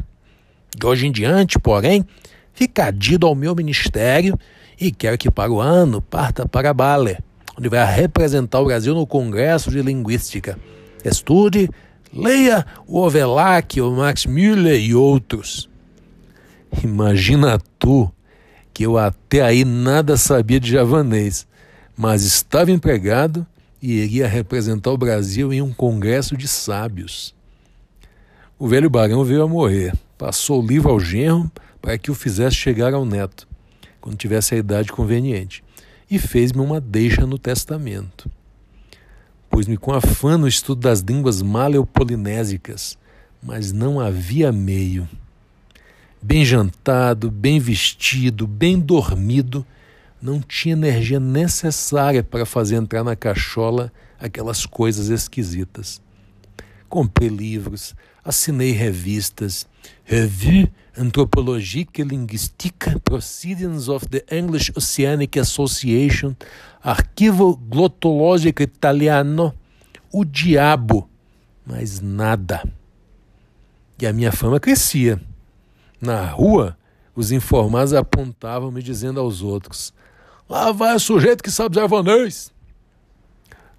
De 0.74 0.86
hoje 0.86 1.06
em 1.06 1.12
diante, 1.12 1.58
porém, 1.58 2.06
fica 2.54 2.86
adido 2.86 3.26
ao 3.26 3.34
meu 3.34 3.54
ministério 3.54 4.34
e 4.80 4.90
quero 4.90 5.18
que 5.18 5.30
para 5.30 5.52
o 5.52 5.60
ano 5.60 6.00
parta 6.00 6.48
para 6.48 6.72
Bale, 6.72 7.18
onde 7.54 7.68
vai 7.68 7.84
representar 7.84 8.60
o 8.60 8.64
Brasil 8.64 8.94
no 8.94 9.06
Congresso 9.06 9.70
de 9.70 9.82
Linguística. 9.82 10.58
Estude, 11.04 11.68
leia 12.10 12.64
o 12.86 12.98
Ovelac, 12.98 13.78
o 13.78 13.90
Max 13.90 14.24
Müller 14.24 14.80
e 14.80 14.94
outros. 14.94 15.68
Imagina 16.82 17.60
tu 17.78 18.10
que 18.72 18.86
eu 18.86 18.96
até 18.96 19.42
aí 19.42 19.66
nada 19.66 20.16
sabia 20.16 20.58
de 20.58 20.72
javanês, 20.72 21.46
mas 21.94 22.22
estava 22.22 22.70
empregado 22.70 23.46
e 23.80 23.92
iria 23.92 24.28
representar 24.28 24.90
o 24.90 24.98
Brasil 24.98 25.52
em 25.52 25.62
um 25.62 25.72
congresso 25.72 26.36
de 26.36 26.46
sábios. 26.46 27.34
O 28.58 28.68
velho 28.68 28.90
barão 28.90 29.24
veio 29.24 29.42
a 29.42 29.48
morrer, 29.48 29.94
passou 30.18 30.62
o 30.62 30.66
livro 30.66 30.90
ao 30.90 31.00
genro 31.00 31.50
para 31.80 31.96
que 31.96 32.10
o 32.10 32.14
fizesse 32.14 32.56
chegar 32.56 32.92
ao 32.92 33.04
neto, 33.04 33.48
quando 34.00 34.16
tivesse 34.16 34.54
a 34.54 34.58
idade 34.58 34.92
conveniente, 34.92 35.64
e 36.10 36.18
fez-me 36.18 36.60
uma 36.60 36.80
deixa 36.80 37.26
no 37.26 37.38
testamento. 37.38 38.30
Pus-me 39.48 39.76
com 39.76 39.92
afã 39.92 40.36
no 40.36 40.46
estudo 40.46 40.82
das 40.82 41.00
línguas 41.00 41.40
maleopolinésicas, 41.40 42.98
mas 43.42 43.72
não 43.72 43.98
havia 43.98 44.52
meio 44.52 45.08
bem 46.22 46.44
jantado, 46.44 47.30
bem 47.30 47.58
vestido, 47.58 48.46
bem 48.46 48.78
dormido, 48.78 49.64
não 50.20 50.40
tinha 50.40 50.74
energia 50.74 51.18
necessária 51.18 52.22
para 52.22 52.44
fazer 52.44 52.76
entrar 52.76 53.02
na 53.02 53.16
cachola 53.16 53.92
aquelas 54.18 54.66
coisas 54.66 55.08
esquisitas. 55.08 56.00
Comprei 56.88 57.28
livros, 57.28 57.94
assinei 58.24 58.72
revistas, 58.72 59.66
Revue 60.04 60.70
Anthropologique 60.98 62.02
Linguistique, 62.02 62.98
Proceedings 63.04 63.88
of 63.88 64.06
the 64.08 64.24
English 64.30 64.72
Oceanic 64.76 65.38
Association, 65.38 66.34
Arquivo 66.82 67.56
Glottológico 67.56 68.62
Italiano, 68.62 69.54
o 70.12 70.24
diabo, 70.24 71.08
mas 71.64 72.00
nada. 72.00 72.62
E 74.00 74.06
a 74.06 74.12
minha 74.12 74.32
fama 74.32 74.58
crescia. 74.58 75.20
Na 76.00 76.26
rua, 76.26 76.76
os 77.14 77.30
informados 77.30 77.94
apontavam 77.94 78.70
me 78.70 78.82
dizendo 78.82 79.20
aos 79.20 79.42
outros: 79.42 79.94
Lá 80.50 80.72
vai 80.72 80.96
o 80.96 80.98
sujeito 80.98 81.44
que 81.44 81.50
sabe 81.50 81.76
javanês. 81.76 82.52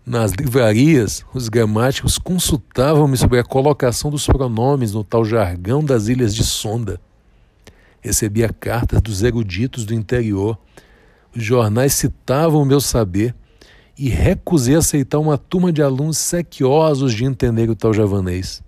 Nas 0.06 0.32
livrarias, 0.32 1.22
os 1.34 1.50
gramáticos 1.50 2.18
consultavam-me 2.18 3.18
sobre 3.18 3.40
a 3.40 3.44
colocação 3.44 4.10
dos 4.10 4.26
pronomes 4.26 4.94
no 4.94 5.04
tal 5.04 5.26
jargão 5.26 5.84
das 5.84 6.08
ilhas 6.08 6.34
de 6.34 6.46
Sonda. 6.46 6.98
Recebia 8.00 8.48
cartas 8.54 9.02
dos 9.02 9.22
eruditos 9.22 9.84
do 9.84 9.94
interior. 9.94 10.58
Os 11.36 11.44
jornais 11.44 11.92
citavam 11.92 12.62
o 12.62 12.66
meu 12.66 12.80
saber 12.80 13.36
e 13.98 14.08
recusei 14.08 14.76
aceitar 14.76 15.20
uma 15.20 15.38
turma 15.38 15.74
de 15.74 15.84
alunos 15.84 16.20
sequiosos 16.20 17.14
de 17.14 17.26
entender 17.26 17.70
o 17.70 17.76
tal 17.76 17.94
javanês. 17.94 18.64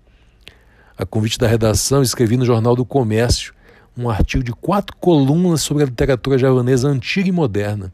A 0.94 1.06
convite 1.06 1.38
da 1.38 1.48
redação, 1.48 2.02
escrevi 2.02 2.36
no 2.36 2.44
Jornal 2.44 2.76
do 2.76 2.84
Comércio 2.84 3.54
um 3.96 4.10
artigo 4.10 4.42
de 4.42 4.52
quatro 4.52 4.96
colunas 4.96 5.62
sobre 5.62 5.84
a 5.84 5.86
literatura 5.86 6.38
javanesa 6.38 6.88
antiga 6.88 7.28
e 7.28 7.32
moderna. 7.32 7.92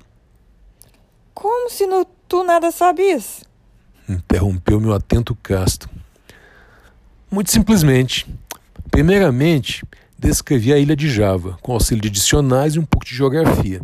Como 1.34 1.70
se 1.70 1.86
no, 1.86 2.04
tu 2.26 2.42
nada 2.44 2.70
sabias? 2.70 3.44
Interrompeu 4.08 4.80
meu 4.80 4.92
atento 4.92 5.34
Castro. 5.36 5.88
Muito 7.30 7.50
simplesmente. 7.50 8.26
Primeiramente, 8.90 9.84
descrevi 10.18 10.72
a 10.72 10.78
ilha 10.78 10.96
de 10.96 11.08
Java, 11.08 11.56
com 11.62 11.72
auxílio 11.72 12.02
de 12.02 12.10
dicionários 12.10 12.74
e 12.74 12.78
um 12.78 12.84
pouco 12.84 13.06
de 13.06 13.14
geografia, 13.14 13.80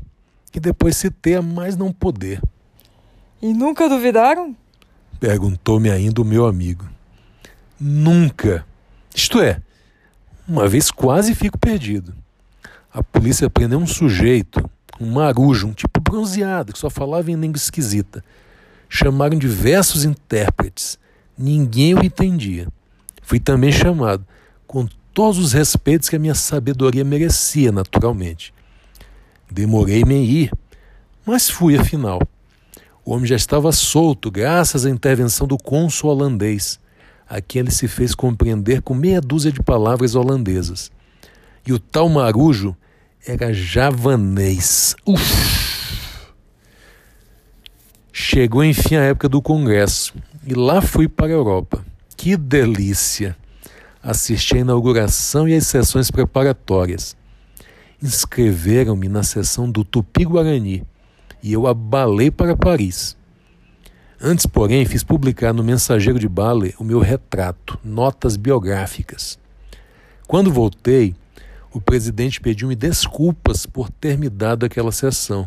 que 0.50 0.58
depois 0.58 0.96
citei 0.96 1.36
a 1.36 1.42
mais 1.42 1.76
não 1.76 1.92
poder. 1.92 2.40
E 3.40 3.52
nunca 3.52 3.88
duvidaram? 3.88 4.56
Perguntou-me 5.20 5.90
ainda 5.90 6.20
o 6.20 6.24
meu 6.24 6.46
amigo. 6.46 6.84
Nunca. 7.78 8.66
Isto 9.14 9.40
é, 9.40 9.62
uma 10.46 10.68
vez 10.68 10.90
quase 10.90 11.34
fico 11.34 11.58
perdido. 11.58 12.14
A 12.92 13.02
polícia 13.02 13.50
prendeu 13.50 13.78
um 13.78 13.86
sujeito, 13.86 14.68
um 15.00 15.10
marujo, 15.10 15.66
um 15.66 15.72
tipo 15.72 16.00
bronzeado, 16.00 16.72
que 16.72 16.78
só 16.78 16.88
falava 16.88 17.30
em 17.30 17.34
língua 17.34 17.56
esquisita. 17.56 18.24
Chamaram 18.88 19.36
diversos 19.38 20.04
intérpretes. 20.04 20.98
Ninguém 21.36 21.94
o 21.94 22.04
entendia. 22.04 22.68
Fui 23.22 23.40
também 23.40 23.72
chamado, 23.72 24.24
com 24.66 24.88
todos 25.12 25.38
os 25.38 25.52
respeitos 25.52 26.08
que 26.08 26.16
a 26.16 26.18
minha 26.18 26.34
sabedoria 26.34 27.04
merecia, 27.04 27.72
naturalmente. 27.72 28.54
Demorei-me 29.50 30.14
em 30.14 30.24
ir, 30.24 30.52
mas 31.24 31.50
fui 31.50 31.76
afinal. 31.76 32.20
O 33.04 33.12
homem 33.12 33.26
já 33.26 33.36
estava 33.36 33.70
solto, 33.72 34.30
graças 34.30 34.86
à 34.86 34.90
intervenção 34.90 35.46
do 35.46 35.56
cônsul 35.56 36.10
holandês, 36.10 36.80
a 37.28 37.40
quem 37.40 37.60
ele 37.60 37.70
se 37.70 37.88
fez 37.88 38.14
compreender 38.14 38.82
com 38.82 38.94
meia 38.94 39.20
dúzia 39.20 39.50
de 39.50 39.62
palavras 39.62 40.14
holandesas. 40.14 40.90
E 41.66 41.72
o 41.72 41.78
tal 41.78 42.08
marujo 42.08 42.76
era 43.26 43.52
javanês. 43.52 44.94
Uf! 45.04 46.34
Chegou 48.12 48.64
enfim 48.64 48.96
a 48.96 49.02
época 49.02 49.28
do 49.28 49.42
congresso 49.42 50.14
e 50.46 50.54
lá 50.54 50.80
fui 50.80 51.08
para 51.08 51.26
a 51.26 51.30
Europa. 51.30 51.84
Que 52.16 52.36
delícia! 52.36 53.36
Assisti 54.02 54.56
à 54.56 54.60
inauguração 54.60 55.48
e 55.48 55.54
às 55.54 55.66
sessões 55.66 56.10
preparatórias. 56.10 57.16
Inscreveram-me 58.00 59.08
na 59.08 59.22
sessão 59.22 59.68
do 59.68 59.82
Tupi-Guarani 59.82 60.84
e 61.42 61.52
eu 61.52 61.66
abalei 61.66 62.30
para 62.30 62.56
Paris. 62.56 63.16
Antes, 64.20 64.46
porém, 64.46 64.84
fiz 64.86 65.04
publicar 65.04 65.52
no 65.52 65.62
Mensageiro 65.62 66.18
de 66.18 66.28
Bale 66.28 66.74
o 66.78 66.84
meu 66.84 67.00
retrato, 67.00 67.78
notas 67.84 68.36
biográficas. 68.36 69.38
Quando 70.26 70.50
voltei, 70.50 71.14
o 71.70 71.80
presidente 71.80 72.40
pediu-me 72.40 72.74
desculpas 72.74 73.66
por 73.66 73.90
ter 73.90 74.16
me 74.16 74.30
dado 74.30 74.64
aquela 74.64 74.90
sessão. 74.90 75.46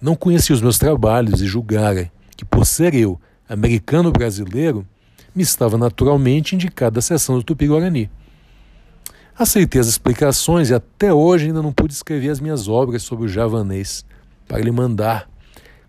Não 0.00 0.14
conhecia 0.14 0.54
os 0.54 0.60
meus 0.60 0.78
trabalhos 0.78 1.40
e 1.40 1.46
julgara 1.46 2.12
que, 2.36 2.44
por 2.44 2.66
ser 2.66 2.94
eu 2.94 3.18
americano-brasileiro, 3.48 4.86
me 5.34 5.42
estava 5.42 5.78
naturalmente 5.78 6.54
indicada 6.54 6.98
a 6.98 7.02
sessão 7.02 7.38
do 7.38 7.42
Tupi-Guarani. 7.42 8.10
Aceitei 9.38 9.80
as 9.80 9.86
explicações 9.86 10.68
e 10.68 10.74
até 10.74 11.14
hoje 11.14 11.46
ainda 11.46 11.62
não 11.62 11.72
pude 11.72 11.94
escrever 11.94 12.28
as 12.28 12.40
minhas 12.40 12.68
obras 12.68 13.02
sobre 13.02 13.24
o 13.24 13.28
javanês 13.28 14.04
para 14.46 14.60
lhe 14.60 14.70
mandar, 14.70 15.28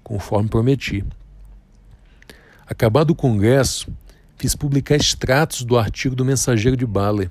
conforme 0.01 0.47
prometi. 0.47 1.03
Acabado 2.71 3.11
o 3.11 3.15
congresso, 3.15 3.91
fiz 4.37 4.55
publicar 4.55 4.95
extratos 4.95 5.65
do 5.65 5.77
artigo 5.77 6.15
do 6.15 6.23
Mensageiro 6.23 6.77
de 6.77 6.85
Bale, 6.85 7.29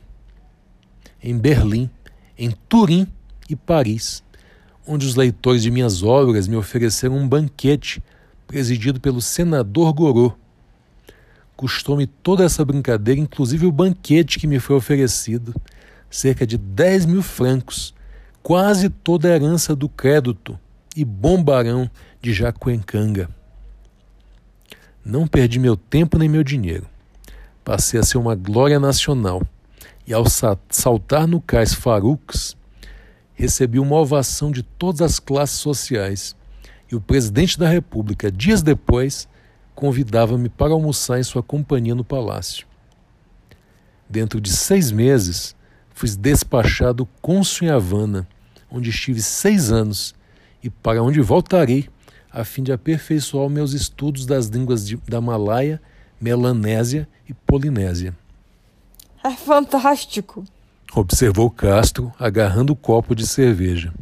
em 1.22 1.34
Berlim, 1.34 1.88
em 2.36 2.50
Turim 2.68 3.06
e 3.48 3.56
Paris, 3.56 4.22
onde 4.86 5.06
os 5.06 5.14
leitores 5.14 5.62
de 5.62 5.70
minhas 5.70 6.02
obras 6.02 6.46
me 6.46 6.56
ofereceram 6.56 7.16
um 7.16 7.26
banquete 7.26 8.02
presidido 8.46 9.00
pelo 9.00 9.22
senador 9.22 9.94
Gorô. 9.94 10.34
Custou-me 11.56 12.06
toda 12.06 12.44
essa 12.44 12.62
brincadeira, 12.62 13.18
inclusive 13.18 13.64
o 13.64 13.72
banquete 13.72 14.38
que 14.38 14.46
me 14.46 14.60
foi 14.60 14.76
oferecido, 14.76 15.54
cerca 16.10 16.46
de 16.46 16.58
10 16.58 17.06
mil 17.06 17.22
francos, 17.22 17.94
quase 18.42 18.90
toda 18.90 19.26
a 19.26 19.36
herança 19.36 19.74
do 19.74 19.88
crédito 19.88 20.60
e 20.94 21.02
bom 21.02 21.42
barão 21.42 21.90
de 22.20 22.30
Jacuencanga. 22.30 23.39
Não 25.04 25.26
perdi 25.26 25.58
meu 25.58 25.76
tempo 25.76 26.18
nem 26.18 26.28
meu 26.28 26.44
dinheiro. 26.44 26.86
Passei 27.64 27.98
a 27.98 28.02
ser 28.02 28.18
uma 28.18 28.34
glória 28.34 28.78
nacional 28.78 29.42
e, 30.06 30.12
ao 30.12 30.24
saltar 30.68 31.26
no 31.26 31.40
cais 31.40 31.72
Farouques, 31.72 32.56
recebi 33.34 33.78
uma 33.78 33.96
ovação 33.96 34.50
de 34.50 34.62
todas 34.62 35.00
as 35.00 35.18
classes 35.18 35.58
sociais. 35.58 36.36
E 36.90 36.94
o 36.94 37.00
presidente 37.00 37.58
da 37.58 37.68
República, 37.68 38.30
dias 38.30 38.62
depois, 38.62 39.28
convidava-me 39.74 40.48
para 40.48 40.72
almoçar 40.72 41.18
em 41.18 41.22
sua 41.22 41.42
companhia 41.42 41.94
no 41.94 42.04
palácio. 42.04 42.66
Dentro 44.08 44.40
de 44.40 44.50
seis 44.50 44.90
meses, 44.90 45.54
fui 45.94 46.10
despachado 46.10 47.08
cônsul 47.22 47.68
em 47.68 47.70
Havana, 47.70 48.28
onde 48.70 48.90
estive 48.90 49.22
seis 49.22 49.70
anos 49.70 50.14
e 50.62 50.68
para 50.68 51.02
onde 51.02 51.20
voltarei 51.20 51.88
a 52.32 52.44
fim 52.44 52.62
de 52.62 52.72
aperfeiçoar 52.72 53.48
meus 53.48 53.72
estudos 53.72 54.26
das 54.26 54.46
línguas 54.46 54.86
de, 54.86 54.96
da 54.96 55.20
Malaia, 55.20 55.80
Melanésia 56.20 57.08
e 57.28 57.34
Polinésia. 57.34 58.16
É 59.24 59.30
fantástico! 59.32 60.44
Observou 60.94 61.50
Castro, 61.50 62.12
agarrando 62.18 62.72
o 62.72 62.76
copo 62.76 63.14
de 63.14 63.26
cerveja. 63.26 63.92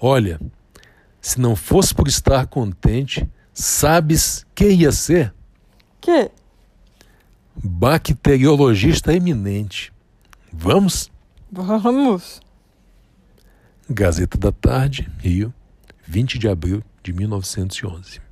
Olha, 0.00 0.40
se 1.20 1.40
não 1.40 1.56
fosse 1.56 1.94
por 1.94 2.08
estar 2.08 2.46
contente, 2.46 3.28
sabes 3.52 4.46
que 4.54 4.68
ia 4.68 4.92
ser? 4.92 5.32
Que? 6.00 6.30
bacteriologista 7.62 9.12
eminente. 9.12 9.92
Vamos? 10.52 11.10
Vamos. 11.50 12.40
Gazeta 13.88 14.36
da 14.38 14.52
Tarde, 14.52 15.10
Rio, 15.18 15.52
20 16.06 16.38
de 16.38 16.48
abril 16.48 16.82
de 17.08 17.12
1911. 17.12 18.27